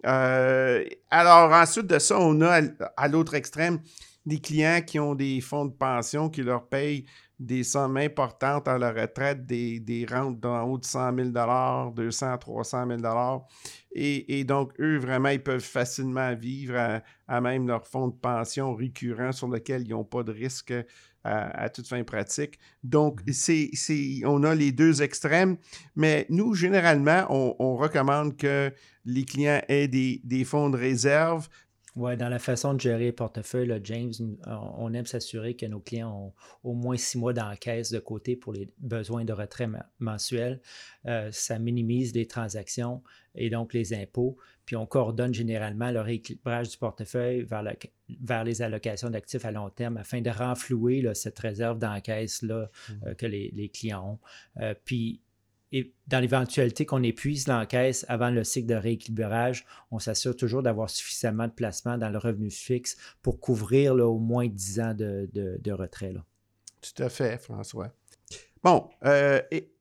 Euh, 0.06 0.84
alors, 1.10 1.52
ensuite 1.52 1.88
de 1.88 2.00
ça, 2.00 2.20
on 2.20 2.42
a 2.42 2.62
à 2.98 3.08
l'autre 3.08 3.36
extrême 3.36 3.80
des 4.26 4.40
clients 4.40 4.82
qui 4.86 5.00
ont 5.00 5.16
des 5.16 5.42
fonds 5.42 5.66
de 5.66 5.74
pension 5.74 6.30
qui 6.30 6.44
leur 6.44 6.68
payent 6.68 7.06
des 7.42 7.64
sommes 7.64 7.98
importantes 7.98 8.68
à 8.68 8.78
la 8.78 8.92
retraite, 8.92 9.48
des, 9.48 9.80
des 9.80 10.06
rentes 10.06 10.40
d'en 10.40 10.62
haut 10.64 10.78
de 10.78 10.86
100 10.86 11.16
000 11.16 11.92
200 11.96 12.38
300 12.38 12.88
000 12.88 13.02
et, 13.94 14.40
et, 14.40 14.44
donc, 14.44 14.74
eux, 14.80 14.98
vraiment, 14.98 15.30
ils 15.30 15.42
peuvent 15.42 15.60
facilement 15.60 16.36
vivre 16.36 17.02
à, 17.28 17.42
même 17.42 17.68
leur 17.68 17.86
fonds 17.88 18.10
de 18.10 18.14
pension 18.14 18.76
récurrent 18.76 19.32
sur 19.32 19.48
lequel 19.48 19.82
ils 19.84 19.90
n'ont 19.90 20.04
pas 20.04 20.24
de 20.24 20.32
risque 20.32 20.74
à, 21.24 21.70
toute 21.70 21.88
fin 21.88 22.04
pratique. 22.04 22.60
Donc, 22.84 23.22
c'est, 23.32 23.70
on 24.26 24.44
a 24.44 24.56
les 24.56 24.72
deux 24.72 25.02
extrêmes, 25.02 25.58
mais 25.96 26.26
nous, 26.30 26.54
généralement, 26.54 27.26
on, 27.30 27.76
recommande 27.76 28.38
que 28.38 28.72
les 29.06 29.24
clients 29.24 29.62
aient 29.68 29.88
des, 29.88 30.22
des 30.24 30.44
fonds 30.44 30.70
de 30.70 30.78
réserve 30.78 31.48
oui, 31.98 32.16
dans 32.16 32.30
la 32.30 32.40
façon 32.40 32.74
de 32.74 32.80
gérer 32.80 33.08
le 33.08 33.12
portefeuille, 33.12 33.70
James, 33.84 34.14
on 34.48 34.94
aime 34.94 35.06
s'assurer 35.06 35.56
que 35.56 35.66
nos 35.66 35.82
clients 35.82 36.34
ont 36.64 36.70
au 36.70 36.74
moins 36.74 36.96
six 36.96 37.18
mois 37.18 37.34
dans 37.34 37.50
la 37.50 37.58
caisse 37.58 37.92
de 37.92 38.00
côté 38.00 38.38
pour 38.38 38.54
les 38.54 38.70
besoins 38.78 39.26
de 39.26 39.34
retrait 39.34 39.68
mensuel. 40.00 40.62
Euh, 41.06 41.30
ça 41.34 41.60
minimise 41.60 42.14
les 42.14 42.28
transactions 42.28 43.04
et 43.36 43.50
donc 43.50 43.74
les 43.74 43.94
impôts. 43.94 44.38
Puis 44.72 44.78
on 44.78 44.86
coordonne 44.86 45.34
généralement 45.34 45.92
le 45.92 46.00
rééquilibrage 46.00 46.70
du 46.70 46.78
portefeuille 46.78 47.42
vers, 47.42 47.62
vers 48.22 48.46
les 48.46 48.62
allocations 48.62 49.10
d'actifs 49.10 49.44
à 49.44 49.52
long 49.52 49.70
terme 49.70 49.98
afin 49.98 50.22
de 50.22 50.30
renflouer 50.30 51.06
cette 51.14 51.38
réserve 51.40 51.78
dans 51.78 51.92
la 51.92 52.00
caisse 52.00 52.42
là, 52.42 52.70
mmh. 52.88 52.94
euh, 53.06 53.14
que 53.14 53.26
les, 53.26 53.70
clients 53.74 54.12
ont. 54.14 54.62
Euh, 54.62 54.74
puis 54.86 55.20
et 55.74 55.94
dans 56.08 56.22
l'éventualité 56.22 56.86
qu'on 56.86 57.04
épuise 57.04 57.50
l'encaisse 57.50 58.06
avant 58.08 58.30
le 58.30 58.46
cycle 58.46 58.70
de 58.70 58.76
rééquilibrage, 58.76 59.66
on 59.92 60.00
s'assure 60.00 60.38
toujours 60.38 60.64
d'avoir 60.64 60.90
suffisamment 60.90 61.48
de 61.48 61.52
placement 61.52 61.98
dans 61.98 62.10
le 62.10 62.18
revenu 62.18 62.50
fixe 62.50 62.96
pour 63.22 63.42
couvrir 63.42 63.96
au 63.96 64.20
moins 64.20 64.48
10 64.48 64.80
ans 64.80 64.94
de, 64.94 65.72
retrait. 65.74 66.14
Là. 66.14 66.24
Tout 66.80 67.04
à 67.04 67.10
fait, 67.10 67.38
François. 67.42 67.94
Bon, 68.64 68.90
euh, 69.04 69.42
et 69.52 69.74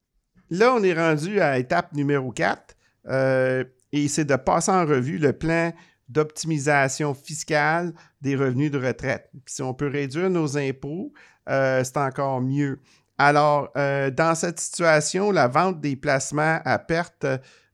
là, 0.51 0.75
on 0.75 0.83
est 0.83 0.95
rendu 0.95 1.39
à 1.39 1.61
étape 1.61 1.93
numéro 1.93 2.33
4 2.33 2.77
euh, 3.07 3.65
et 3.93 4.09
c'est 4.09 4.25
de 4.25 4.37
passer 4.37 4.71
en 4.71 4.87
revue 4.87 5.19
le 5.19 5.33
plan 5.33 5.73
d'optimisation 6.11 7.15
fiscale 7.15 7.93
des 8.21 8.37
revenus 8.37 8.71
de 8.71 8.79
retraite. 8.79 9.31
si 9.47 9.63
on 9.63 9.75
peut 9.75 9.87
réduire 9.89 10.29
nos 10.29 10.59
impôts, 10.59 11.13
euh, 11.49 11.83
c'est 11.85 11.97
encore 11.97 12.41
mieux. 12.41 12.81
Alors, 13.17 13.71
euh, 13.77 14.11
dans 14.11 14.35
cette 14.35 14.59
situation, 14.59 15.31
la 15.31 15.47
vente 15.47 15.81
des 15.81 15.95
placements 15.95 16.61
à 16.65 16.79
perte 16.79 17.27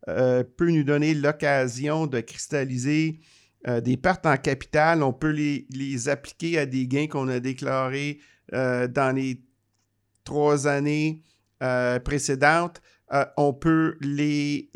euh, 0.08 0.44
peut 0.56 0.70
nous 0.70 0.84
donner 0.84 1.14
l'occasion 1.14 2.06
de 2.06 2.20
cristalliser 2.20 3.20
des 3.82 3.96
pertes 3.96 4.26
en 4.26 4.36
capital. 4.36 5.02
On 5.02 5.12
peut 5.12 5.32
les, 5.32 6.08
appliquer 6.08 6.56
à 6.56 6.66
des 6.66 6.86
gains 6.86 7.08
qu'on 7.08 7.26
a 7.26 7.40
déclarés 7.40 8.20
dans 8.52 9.12
les 9.12 9.42
trois 10.22 10.68
années 10.68 11.24
précédentes. 12.04 12.80
On 13.36 13.52
peut 13.52 13.96
les, 14.00 14.70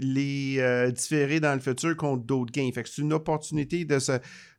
différer 0.94 1.40
dans 1.40 1.54
le 1.54 1.60
futur 1.60 1.96
contre 1.96 2.24
d'autres 2.24 2.52
gains. 2.52 2.70
c'est 2.74 2.98
une 2.98 3.12
opportunité 3.12 3.84
de, 3.84 3.98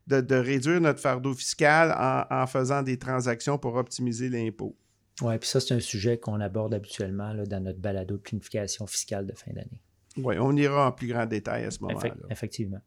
de, 0.06 0.34
réduire 0.34 0.80
notre 0.80 1.00
fardeau 1.00 1.34
fiscal 1.34 1.94
en 2.30 2.46
faisant 2.46 2.82
des 2.82 2.98
transactions 2.98 3.58
pour 3.58 3.76
optimiser 3.76 4.28
l'impôt. 4.28 4.76
Oui, 5.20 5.38
puis 5.38 5.48
ça, 5.48 5.60
c'est 5.60 5.74
un 5.74 5.80
sujet 5.80 6.18
qu'on 6.18 6.40
aborde 6.40 6.74
habituellement 6.74 7.34
dans 7.46 7.60
notre 7.60 7.78
balado 7.78 8.16
de 8.16 8.20
planification 8.20 8.86
fiscale 8.86 9.26
de 9.26 9.34
fin 9.34 9.52
d'année. 9.52 9.80
Oui, 10.16 10.36
on 10.38 10.54
ira 10.56 10.88
en 10.88 10.92
plus 10.92 11.06
grand 11.06 11.26
détail 11.26 11.64
à 11.64 11.70
ce 11.70 11.80
moment-là. 11.80 12.14
effectivement. 12.30 12.80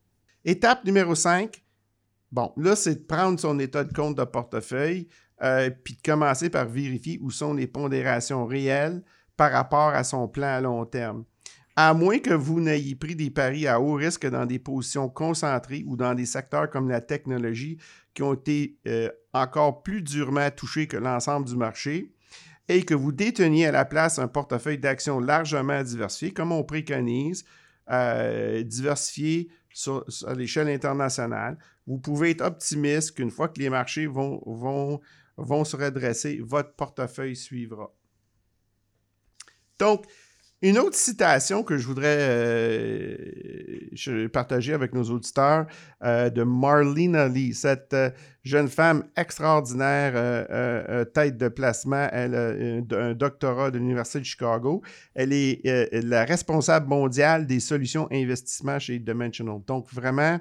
Étape 0.44 0.84
numéro 0.86 1.16
5. 1.16 1.64
Bon, 2.32 2.52
là, 2.58 2.76
c'est 2.76 2.96
de 2.96 3.04
prendre 3.06 3.40
son 3.40 3.58
état 3.60 3.84
de 3.84 3.94
compte 3.94 4.18
de 4.18 4.24
portefeuille, 4.24 5.08
euh, 5.42 5.70
puis 5.70 5.96
de 5.96 6.02
commencer 6.02 6.50
par 6.50 6.68
vérifier 6.68 7.20
où 7.22 7.32
sont 7.32 7.54
les 7.54 7.68
pondérations 7.68 8.46
réelles 8.46 9.02
par 9.38 9.52
rapport 9.52 9.90
à 9.90 10.04
son 10.04 10.28
plan 10.28 10.48
à 10.48 10.62
long 10.62 10.86
terme. 10.86 11.26
À 11.78 11.94
moins 11.94 12.20
que 12.20 12.34
vous 12.34 12.62
n'ayez 12.62 12.96
pris 12.96 13.16
des 13.16 13.30
paris 13.30 13.68
à 13.68 13.82
haut 13.82 13.96
risque 13.96 14.26
dans 14.28 14.46
des 14.46 14.60
positions 14.60 15.10
concentrées 15.10 15.84
ou 15.86 15.98
dans 15.98 16.14
des 16.14 16.26
secteurs 16.26 16.70
comme 16.70 16.88
la 16.90 17.02
technologie 17.02 17.78
qui 18.14 18.24
ont 18.24 18.34
été 18.34 18.78
euh, 18.88 19.10
encore 19.34 19.84
plus 19.84 20.02
durement 20.02 20.50
touchés 20.52 20.88
que 20.88 20.96
l'ensemble 20.96 21.48
du 21.48 21.58
marché, 21.58 22.16
et 22.68 22.84
que 22.84 22.94
vous 22.94 23.12
déteniez 23.12 23.68
à 23.68 23.72
la 23.72 23.86
place 23.86 24.20
un 24.20 24.28
portefeuille 24.28 24.80
d'actions 24.80 25.20
largement 25.20 25.84
diversifié, 25.84 26.32
comme 26.32 26.52
on 26.52 26.64
préconise, 26.64 27.46
euh, 27.92 28.64
diversifié 28.64 29.50
sur, 29.72 30.06
à 30.26 30.34
l'échelle 30.34 30.70
internationale, 30.70 31.58
vous 31.86 32.00
pouvez 32.00 32.32
être 32.32 32.42
optimiste 32.42 33.16
qu'une 33.16 33.30
fois 33.30 33.50
que 33.50 33.60
les 33.60 33.70
marchés 33.70 34.08
vont 34.08 35.02
se 35.38 35.76
redresser, 35.76 36.40
votre 36.42 36.74
portefeuille 36.74 37.36
suivra. 37.36 37.94
Donc, 39.80 40.06
une 40.62 40.80
autre 40.80 40.96
citation 40.96 41.64
que 41.64 41.78
je 41.78 41.86
voudrais 41.86 42.18
euh, 42.22 44.30
partager 44.30 44.74
avec 44.74 44.94
nos 44.94 45.04
auditeurs 45.04 45.68
euh, 46.04 46.30
de 46.30 46.44
Marlena 46.44 47.28
Lee, 47.28 47.54
cette 47.54 47.94
euh, 47.94 48.10
jeune 48.44 48.70
femme 48.70 49.04
extraordinaire, 49.16 50.14
tête 51.14 51.38
de 51.38 51.50
placement, 51.50 52.08
elle 52.12 52.36
a 52.36 53.00
un 53.00 53.14
doctorat 53.14 53.70
de 53.70 53.78
l'Université 53.78 54.20
de 54.20 54.24
Chicago. 54.24 54.82
Elle 55.14 55.34
est 55.34 55.62
la 55.92 56.26
responsable 56.26 56.88
mondiale 56.88 57.48
des 57.48 57.60
solutions 57.60 58.08
investissement 58.12 58.78
chez 58.78 59.00
Dimensional. 59.00 59.62
Donc 59.66 59.92
vraiment, 59.92 60.40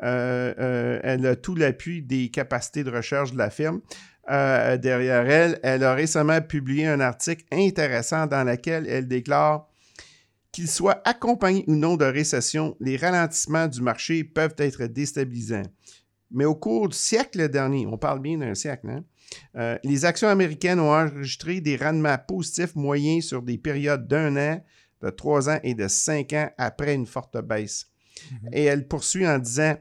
elle 0.00 1.26
a 1.26 1.36
tout 1.36 1.54
l'appui 1.54 2.02
des 2.02 2.28
capacités 2.28 2.84
de 2.84 2.90
recherche 2.90 3.32
de 3.32 3.38
la 3.38 3.48
firme. 3.48 3.80
Euh, 4.30 4.76
derrière 4.76 5.28
elle, 5.28 5.58
elle 5.62 5.84
a 5.84 5.94
récemment 5.94 6.40
publié 6.42 6.86
un 6.86 7.00
article 7.00 7.44
intéressant 7.50 8.26
dans 8.26 8.44
lequel 8.44 8.86
elle 8.86 9.08
déclare 9.08 9.68
qu'il 10.52 10.68
soit 10.68 11.00
accompagné 11.06 11.64
ou 11.66 11.74
non 11.74 11.96
de 11.96 12.04
récession, 12.04 12.76
les 12.80 12.96
ralentissements 12.96 13.68
du 13.68 13.80
marché 13.80 14.24
peuvent 14.24 14.54
être 14.58 14.84
déstabilisants. 14.86 15.62
Mais 16.30 16.44
au 16.44 16.54
cours 16.54 16.88
du 16.88 16.96
siècle 16.96 17.48
dernier, 17.48 17.86
on 17.86 17.96
parle 17.96 18.20
bien 18.20 18.38
d'un 18.38 18.54
siècle, 18.54 18.88
hein, 18.90 19.04
euh, 19.56 19.78
les 19.84 20.04
actions 20.04 20.28
américaines 20.28 20.80
ont 20.80 20.92
enregistré 20.92 21.60
des 21.60 21.76
rendements 21.76 22.18
positifs 22.26 22.74
moyens 22.74 23.26
sur 23.26 23.42
des 23.42 23.58
périodes 23.58 24.06
d'un 24.06 24.36
an, 24.36 24.64
de 25.02 25.10
trois 25.10 25.48
ans 25.48 25.60
et 25.62 25.74
de 25.74 25.88
cinq 25.88 26.32
ans 26.32 26.50
après 26.58 26.94
une 26.94 27.06
forte 27.06 27.40
baisse. 27.42 27.86
Mm-hmm. 28.16 28.48
Et 28.52 28.64
elle 28.64 28.88
poursuit 28.88 29.26
en 29.26 29.38
disant 29.38 29.76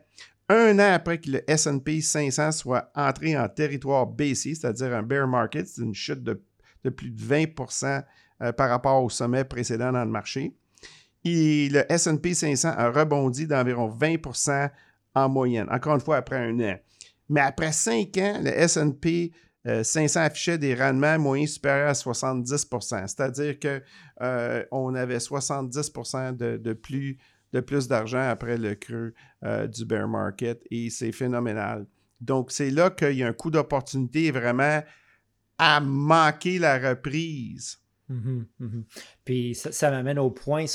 un 0.49 0.79
an 0.79 0.93
après 0.93 1.19
que 1.19 1.31
le 1.31 1.43
SP 1.47 1.99
500 2.01 2.51
soit 2.51 2.91
entré 2.95 3.37
en 3.37 3.47
territoire 3.49 4.05
baissier, 4.05 4.55
c'est-à-dire 4.55 4.93
un 4.93 5.03
bear 5.03 5.27
market, 5.27 5.67
c'est 5.67 5.81
une 5.81 5.93
chute 5.93 6.23
de, 6.23 6.41
plus 6.89 7.09
de 7.09 7.21
20% 7.21 8.03
euh, 8.41 8.51
par 8.53 8.69
rapport 8.69 9.03
au 9.03 9.09
sommet 9.09 9.43
précédent 9.43 9.91
dans 9.91 10.05
le 10.05 10.11
marché. 10.11 10.55
Et 11.25 11.69
le 11.69 11.83
SP 11.91 12.31
500 12.33 12.69
a 12.77 12.89
rebondi 12.89 13.45
d'environ 13.47 13.89
20% 13.89 14.69
en 15.15 15.29
moyenne, 15.29 15.67
encore 15.69 15.95
une 15.95 16.01
fois 16.01 16.17
après 16.17 16.37
un 16.37 16.59
an. 16.59 16.77
Mais 17.29 17.41
après 17.41 17.73
cinq 17.73 18.17
ans, 18.17 18.39
le 18.41 18.51
SP 18.55 19.33
500 19.83 20.21
affichait 20.21 20.57
des 20.57 20.75
rendements 20.75 21.19
moyens 21.19 21.53
supérieurs 21.53 21.89
à 21.89 21.93
70% 21.93 23.07
c'est-à-dire 23.07 23.59
qu'on 23.59 23.81
euh, 24.21 24.95
avait 24.95 25.17
70% 25.17 26.37
de, 26.37 26.73
plus 26.73 27.17
de 27.53 27.59
plus 27.59 27.87
d'argent 27.87 28.29
après 28.29 28.57
le 28.57 28.75
creux 28.75 29.13
euh, 29.43 29.67
du 29.67 29.85
bear 29.85 30.07
market 30.07 30.61
et 30.71 30.89
c'est 30.89 31.11
phénoménal. 31.11 31.85
Donc, 32.19 32.51
c'est 32.51 32.71
là 32.71 32.89
qu'il 32.89 33.13
y 33.13 33.23
a 33.23 33.27
un 33.27 33.33
coup 33.33 33.51
d'opportunité 33.51 34.31
vraiment 34.31 34.81
à 35.57 35.79
manquer 35.79 36.59
la 36.59 36.77
reprise. 36.77 37.79
Mhm, 38.09 38.47
mhm. 38.59 38.85
Puis 39.25 39.53
ça, 39.53 39.91
m'amène 39.91 40.17
au 40.17 40.31
point 40.31 40.65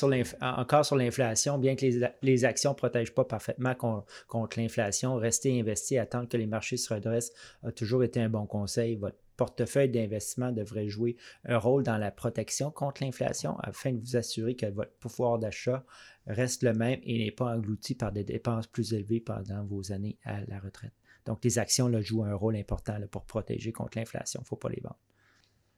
encore 0.43 0.85
sur 0.85 0.97
l'inflation, 0.97 1.57
bien 1.57 1.77
que 1.77 1.87
les, 2.23 2.45
actions 2.45 2.73
ne 2.73 2.77
protègent 2.77 3.15
pas 3.15 3.25
parfaitement 3.25 3.75
contre, 3.75 4.61
l'inflation, 4.61 5.17
rester 5.17 5.59
investi, 5.59 5.97
attendre 5.97 6.29
que 6.29 6.37
les 6.37 6.47
marchés 6.47 6.77
se 6.77 6.93
redressent 6.93 7.33
a 7.63 7.73
toujours 7.73 8.05
été 8.05 8.21
un 8.21 8.29
bon 8.29 8.47
conseil. 8.47 8.97
Votre 8.97 9.17
portefeuille 9.39 9.89
d'investissement 9.89 10.53
devrait 10.53 10.89
jouer 10.89 11.17
un 11.47 11.57
rôle 11.57 11.83
dans 11.83 11.97
la 11.97 12.11
protection 12.11 12.71
contre 12.71 13.03
l'inflation 13.03 13.57
afin 13.61 13.93
de 13.93 14.01
vous 14.01 14.17
assurer 14.17 14.55
que 14.55 14.67
votre 14.67 14.93
pouvoir 14.99 15.39
d'achat 15.39 15.85
reste 16.27 16.63
le 16.63 16.73
même 16.73 17.01
et 17.03 17.19
n'est 17.19 17.31
pas 17.31 17.57
englouti 17.57 17.95
par 17.95 18.13
des 18.13 18.25
dépenses 18.25 18.67
plus 18.67 18.93
élevées 18.93 19.21
pendant 19.21 19.65
vos 19.65 19.93
années 19.93 20.19
à 20.25 20.41
la 20.47 20.59
retraite. 20.61 20.93
Donc, 21.25 21.45
les 21.45 21.59
actions 21.59 21.91
jouent 22.01 22.25
un 22.25 22.35
rôle 22.35 22.57
important 22.57 22.97
pour 23.11 23.25
protéger 23.25 23.73
contre 23.73 23.99
l'inflation. 23.99 24.41
Il 24.41 24.45
ne 24.45 24.49
faut 24.49 24.57
pas 24.57 24.69
les 24.69 24.81
vendre. 24.81 24.99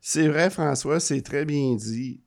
C'est 0.00 0.28
vrai, 0.28 0.50
François, 0.50 1.00
c'est 1.00 1.22
très 1.22 1.44
bien 1.44 1.74
dit. 1.76 2.20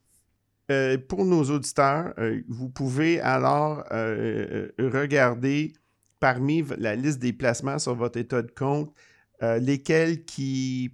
Euh, 0.69 0.97
pour 0.97 1.23
nos 1.25 1.43
auditeurs, 1.43 2.13
euh, 2.17 2.41
vous 2.49 2.69
pouvez 2.69 3.21
alors 3.21 3.86
euh, 3.91 4.69
regarder 4.80 5.73
parmi 6.19 6.63
la 6.77 6.95
liste 6.95 7.19
des 7.19 7.32
placements 7.32 7.80
sur 7.80 7.95
votre 7.95 8.17
état 8.17 8.41
de 8.41 8.51
compte 8.51 8.93
lesquels 9.39 10.25
qui 10.25 10.91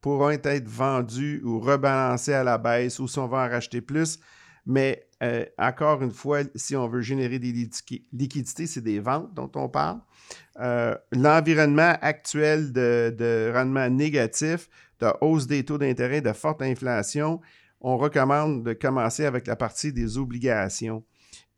pourront 0.00 0.30
être 0.30 0.68
vendus 0.68 1.42
ou 1.44 1.58
rebalancés 1.58 2.32
à 2.32 2.44
la 2.44 2.56
baisse 2.56 3.00
ou 3.00 3.08
si 3.08 3.18
on 3.18 3.26
va 3.26 3.38
en 3.38 3.50
racheter 3.50 3.80
plus. 3.80 4.20
Mais 4.66 5.06
encore 5.58 6.02
une 6.02 6.12
fois, 6.12 6.40
si 6.54 6.76
on 6.76 6.88
veut 6.88 7.02
générer 7.02 7.38
des 7.38 7.52
liquidités, 8.12 8.66
c'est 8.66 8.80
des 8.80 9.00
ventes 9.00 9.34
dont 9.34 9.50
on 9.54 9.68
parle. 9.68 10.00
L'environnement 11.12 11.94
actuel 12.00 12.72
de, 12.72 13.14
de 13.16 13.52
rendement 13.54 13.88
négatif 13.88 14.68
de 15.00 15.08
hausse 15.20 15.46
des 15.46 15.64
taux 15.64 15.78
d'intérêt, 15.78 16.20
de 16.20 16.32
forte 16.32 16.62
inflation, 16.62 17.40
on 17.80 17.96
recommande 17.96 18.62
de 18.62 18.72
commencer 18.74 19.24
avec 19.24 19.46
la 19.46 19.56
partie 19.56 19.92
des 19.92 20.18
obligations. 20.18 21.02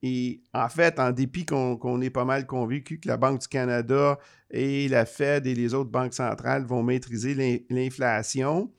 Et 0.04 0.42
en 0.52 0.68
fait, 0.68 0.98
en 0.98 1.12
dépit 1.12 1.44
qu'on 1.44 2.00
est 2.00 2.10
pas 2.10 2.24
mal 2.24 2.46
convaincu 2.46 2.98
que 2.98 3.08
la 3.08 3.16
Banque 3.16 3.40
du 3.40 3.48
Canada 3.48 4.18
et 4.50 4.88
la 4.88 5.06
Fed 5.06 5.46
et 5.46 5.54
les 5.54 5.74
autres 5.74 5.90
banques 5.90 6.14
centrales 6.14 6.64
vont 6.64 6.82
maîtriser 6.82 7.62
l'inflation, 7.70 8.72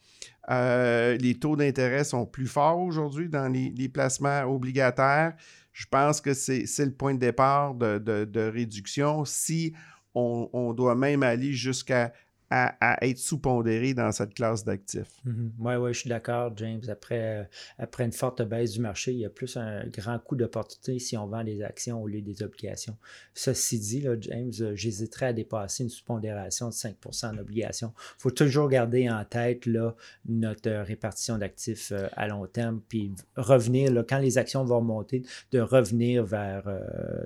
euh, 0.52 1.18
les 1.18 1.36
taux 1.36 1.56
d'intérêt 1.56 2.04
sont 2.04 2.26
plus 2.26 2.48
forts 2.48 2.80
aujourd'hui 2.80 3.30
dans 3.30 3.48
les, 3.48 3.90
placements 3.90 4.44
obligataires. 4.44 5.36
Je 5.72 5.86
pense 5.90 6.22
que 6.22 6.34
c'est 6.34 6.86
le 6.86 6.94
point 6.94 7.14
de 7.14 7.20
départ 7.20 7.76
de, 7.76 8.50
réduction. 8.50 9.26
Si 9.26 9.74
on, 10.14 10.74
doit 10.74 10.96
même 10.96 11.24
aller 11.24 11.54
jusqu'à 11.54 12.14
à, 12.50 12.98
être 13.02 13.18
sous-pondéré 13.18 13.94
dans 13.94 14.12
cette 14.12 14.34
classe 14.34 14.64
d'actifs. 14.64 15.22
Oui, 15.26 15.34
mhm. 15.34 15.82
oui, 15.82 15.94
je 15.94 16.00
suis 16.00 16.10
d'accord, 16.10 16.52
James. 16.58 16.82
Après, 16.88 17.42
euh, 17.42 17.44
après 17.80 18.06
une 18.06 18.12
forte 18.12 18.42
baisse 18.42 18.74
du 18.74 18.82
marché, 18.82 19.12
il 19.12 19.20
y 19.20 19.26
a 19.26 19.30
plus 19.30 19.58
un 19.58 19.86
grand 19.88 20.20
coup 20.20 20.36
d'opportunité 20.36 21.00
si 21.00 21.18
on 21.18 21.28
vend 21.28 21.44
des 21.44 21.64
actions 21.64 22.02
au 22.02 22.08
lieu 22.08 22.22
des 22.22 22.44
obligations. 22.44 22.96
Ceci 23.34 23.80
dit, 23.80 24.02
là, 24.02 24.16
James, 24.20 24.52
euh, 24.62 24.76
j'hésiterais 24.76 25.28
à 25.28 25.34
dépasser 25.34 25.84
une 25.84 25.90
sous-pondération 25.90 26.70
de 26.70 26.74
5% 26.74 27.34
en 27.34 27.38
obligations. 27.38 27.94
Il 28.20 28.22
faut 28.22 28.32
toujours 28.32 28.70
garder 28.70 29.10
en 29.10 29.24
tête 29.26 29.66
là, 29.66 29.96
notre 30.28 30.70
répartition 30.70 31.38
d'actifs 31.38 31.92
euh, 31.92 32.08
à 32.14 32.28
long 32.28 32.46
terme, 32.46 32.82
puis 32.88 33.14
revenir, 33.36 33.92
là, 33.92 34.04
quand 34.08 34.20
les 34.20 34.38
actions 34.38 34.64
vont 34.64 34.82
monter, 34.82 35.24
de 35.52 35.60
revenir 35.60 36.24
vers 36.24 36.64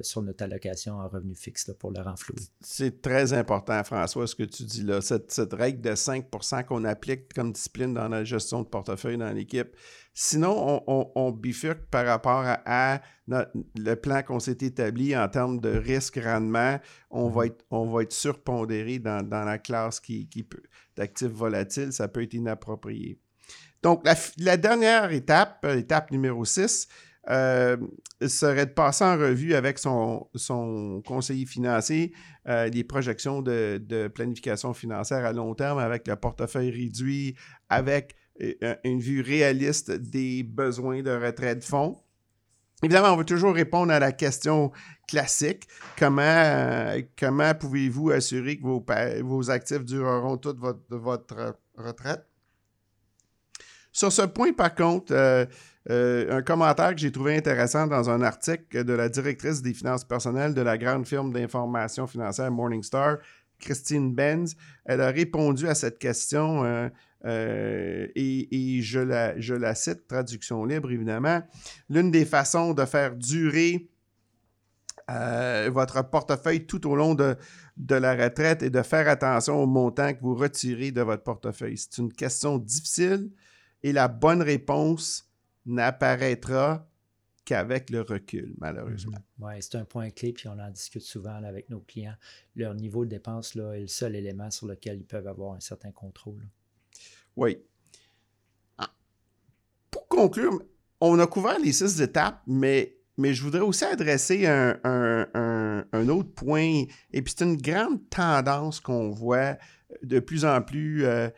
sur 0.02 0.22
notre 0.22 0.44
allocation 0.44 1.00
en 1.00 1.08
revenu 1.08 1.36
fixe 1.36 1.72
pour 1.80 1.92
le 1.92 2.02
renflouer. 2.02 2.38
C'est 2.62 3.02
très 3.02 3.34
important, 3.34 3.84
François, 3.84 4.28
ce 4.28 4.36
que 4.36 4.44
tu 4.44 4.64
dis 4.64 4.84
là 4.84 5.02
cette, 5.08 5.54
règle 5.54 5.82
de 5.82 5.92
5% 5.92 6.66
qu'on 6.66 6.84
applique 6.84 7.34
comme 7.34 7.52
discipline 7.52 7.94
dans 7.94 8.08
la 8.08 8.24
gestion 8.24 8.62
de 8.62 8.68
portefeuille 8.68 9.18
dans 9.18 9.32
l'équipe. 9.32 9.76
Sinon, 10.14 10.84
on, 10.88 11.32
bifurque 11.32 11.86
par 11.92 12.06
rapport 12.06 12.44
à, 12.46 13.02
le 13.28 13.94
plan 13.96 14.24
qu'on 14.24 14.40
s'est 14.40 14.58
établi 14.62 15.16
en 15.16 15.28
termes 15.28 15.60
de 15.60 15.70
risque-rendement. 15.70 16.80
On, 17.12 17.30
va 17.30 17.46
être, 17.46 17.64
on 17.70 17.92
va 17.92 18.02
être 18.02 18.14
surpondéré 18.14 18.98
dans, 19.00 19.28
la 19.30 19.58
classe 19.60 20.00
qui, 20.00 20.28
qui 20.28 20.48
d'actifs 20.96 21.28
volatiles. 21.28 21.94
Ça 21.94 22.08
peut 22.08 22.24
être 22.24 22.34
inapproprié. 22.34 23.20
Donc, 23.84 24.04
la, 24.06 24.16
la 24.40 24.58
dernière 24.58 25.12
étape, 25.12 25.64
l'étape 25.64 26.10
numéro 26.10 26.44
6, 26.44 26.88
euh, 27.30 27.78
serait 28.26 28.66
de 28.66 28.72
passer 28.72 29.04
en 29.04 29.18
revue 29.18 29.54
avec 29.54 29.80
son, 29.80 30.30
conseiller 31.06 31.46
financier 31.46 32.14
euh, 32.48 32.68
les 32.68 32.84
projections 32.84 33.42
de, 33.42 34.08
planification 34.14 34.74
financière 34.74 35.26
à 35.26 35.34
long 35.34 35.54
terme 35.54 35.80
avec 35.80 36.08
le 36.08 36.16
portefeuille 36.16 36.72
réduit, 36.72 37.36
avec 37.70 38.16
euh, 38.42 38.76
une 38.86 39.00
vue 39.00 39.22
réaliste 39.22 39.92
des 39.92 40.44
besoins 40.44 41.02
de 41.02 41.12
retraite 41.12 41.60
de 41.60 41.64
fonds. 41.64 41.98
Évidemment, 42.82 43.14
on 43.14 43.18
veut 43.18 43.26
toujours 43.26 43.56
répondre 43.56 43.92
à 43.92 44.00
la 44.00 44.12
question 44.12 44.72
classique. 45.08 45.68
Comment, 45.98 47.54
pouvez-vous 47.60 48.12
assurer 48.12 48.58
que 48.58 49.22
vos, 49.22 49.50
actifs 49.50 49.84
dureront 49.84 50.38
toute 50.38 50.60
votre 50.60 51.58
retraite? 51.76 52.26
Sur 53.98 54.12
ce 54.12 54.22
point, 54.22 54.54
par 54.54 54.76
contre, 54.76 55.12
euh, 55.12 56.38
un 56.38 56.44
commentaire 56.44 56.94
que 56.94 57.02
j'ai 57.02 57.12
trouvé 57.12 57.36
intéressant 57.36 57.88
dans 57.88 58.12
un 58.12 58.22
article 58.22 58.84
de 58.84 58.94
la 58.94 59.10
directrice 59.10 59.64
des 59.64 59.74
finances 59.74 60.04
personnelles 60.04 60.54
de 60.54 60.62
la 60.62 60.78
grande 60.78 61.08
firme 61.08 61.34
d'information 61.34 62.06
financière 62.06 62.52
Morningstar, 62.52 63.18
Christine 63.58 64.14
Benz. 64.14 64.56
Elle 64.86 65.02
a 65.02 65.10
répondu 65.10 65.68
à 65.68 65.74
cette 65.74 65.98
question 65.98 66.64
euh, 66.64 66.90
euh, 67.26 68.06
et, 68.14 68.82
je, 68.84 69.00
la, 69.00 69.40
je, 69.40 69.56
la, 69.56 69.74
cite, 69.74 70.08
traduction 70.08 70.64
libre 70.64 70.92
évidemment. 70.92 71.42
L'une 71.90 72.12
des 72.12 72.26
façons 72.26 72.76
de 72.76 72.86
faire 72.86 73.16
durer 73.16 73.90
votre 75.72 76.08
portefeuille 76.08 76.68
tout 76.68 76.86
au 76.86 76.96
long 76.96 77.16
de, 77.16 77.36
de 77.78 77.96
la 77.96 78.14
retraite 78.14 78.62
est 78.62 78.70
de 78.70 78.84
faire 78.84 79.10
attention 79.10 79.56
au 79.56 79.66
montant 79.66 80.14
que 80.14 80.20
vous 80.22 80.36
retirez 80.36 80.92
de 80.92 81.02
votre 81.02 81.24
portefeuille. 81.24 81.78
C'est 81.80 81.98
une 81.98 82.14
question 82.14 82.60
difficile 82.60 83.32
et 83.88 83.94
la 83.94 84.10
bonne 84.10 84.42
réponse 84.42 85.32
n'apparaîtra 85.66 86.86
qu'avec 87.46 87.90
le 87.90 88.02
recul, 88.02 88.54
malheureusement. 88.58 89.18
Mhm. 89.40 89.46
Oui, 89.46 89.54
c'est 89.62 89.76
un 89.76 89.86
point 89.86 90.10
clé, 90.10 90.34
puis 90.34 90.50
on 90.50 90.60
en 90.60 90.70
discute 90.70 91.04
souvent 91.04 91.42
avec 91.42 91.70
nos 91.70 91.80
clients. 91.80 92.18
Leur 92.58 92.76
niveau 92.76 93.06
de 93.06 93.12
dépense 93.12 93.56
là, 93.56 93.72
est 93.76 93.82
le 93.82 93.88
seul 93.88 94.18
élément 94.18 94.52
sur 94.52 94.68
lequel 94.68 94.98
ils 94.98 95.06
peuvent 95.06 95.28
avoir 95.28 95.54
un 95.54 95.62
certain 95.62 95.92
contrôle. 95.92 96.46
Oui. 97.38 97.60
Ah. 98.78 98.90
Pour 99.90 100.06
conclure, 100.10 100.62
on 101.00 101.18
a 101.20 101.28
couvert 101.28 101.58
les 101.58 101.72
six 101.72 102.02
étapes, 102.02 102.42
mais, 102.46 102.98
mais 103.18 103.34
je 103.34 103.42
voudrais 103.42 103.62
aussi 103.62 103.86
adresser 103.86 104.48
un, 104.48 106.10
autre 106.10 106.34
point, 106.34 106.84
et 107.14 107.22
puis 107.22 107.34
c'est 107.38 107.46
une 107.46 107.56
grande 107.56 108.10
tendance 108.10 108.82
qu'on 108.82 109.12
voit 109.12 109.58
de 110.04 110.20
plus 110.20 110.44
en 110.44 110.62
plus 110.62 111.06
euh, 111.06 111.30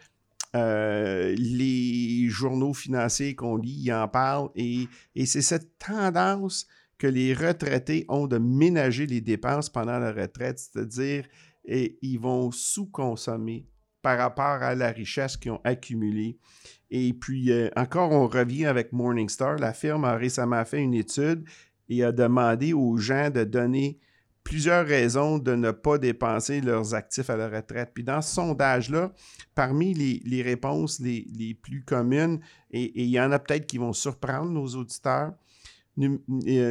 euh, 0.55 1.35
les 1.37 2.27
journaux 2.29 2.73
financiers 2.73 3.35
qu'on 3.35 3.57
lit, 3.57 3.81
ils 3.85 3.93
en 3.93 4.07
parlent. 4.07 4.49
Et, 4.55 4.87
c'est 5.25 5.41
cette 5.41 5.77
tendance 5.77 6.67
que 6.97 7.07
les 7.07 7.33
retraités 7.33 8.05
ont 8.09 8.27
de 8.27 8.37
ménager 8.37 9.05
les 9.05 9.21
dépenses 9.21 9.69
pendant 9.69 9.99
la 9.99 10.11
retraite, 10.11 10.59
c'est-à-dire 10.59 11.25
ils 11.65 12.17
vont 12.17 12.51
sous-consommer 12.51 13.67
par 14.01 14.17
rapport 14.17 14.63
à 14.63 14.75
la 14.75 14.91
richesse 14.91 15.37
qu'ils 15.37 15.51
ont 15.51 15.61
accumulée. 15.63 16.37
Et 16.89 17.13
puis, 17.13 17.51
euh, 17.51 17.69
encore, 17.75 18.11
on 18.11 18.27
revient 18.27 18.65
avec 18.65 18.91
Morningstar. 18.91 19.57
La 19.57 19.73
firme 19.73 20.05
a 20.05 20.15
récemment 20.15 20.63
fait 20.65 20.81
une 20.81 20.93
étude 20.93 21.43
et 21.89 22.03
a 22.03 22.11
demandé 22.11 22.73
aux 22.73 22.97
gens 22.97 23.29
de 23.29 23.43
donner 23.43 23.99
plusieurs 24.49 24.87
raisons 24.87 25.37
de 25.37 25.53
ne 25.53 25.69
pas 25.69 25.99
dépenser 25.99 26.59
leurs 26.59 26.95
actifs 26.95 27.29
à 27.29 27.37
la 27.37 27.49
retraite. 27.49 27.91
Puis 27.93 28.03
dans 28.03 28.19
ce 28.19 28.33
sondage-là, 28.33 29.13
parmi 29.53 29.93
les, 29.93 30.41
réponses 30.41 30.99
les, 30.99 31.53
plus 31.61 31.83
communes, 31.83 32.39
et, 32.71 33.03
il 33.03 33.09
y 33.09 33.21
en 33.21 33.31
a 33.31 33.37
peut-être 33.37 33.67
qui 33.67 33.77
vont 33.77 33.93
surprendre 33.93 34.49
nos 34.49 34.65
auditeurs, 34.69 35.33
euh, 35.99 36.17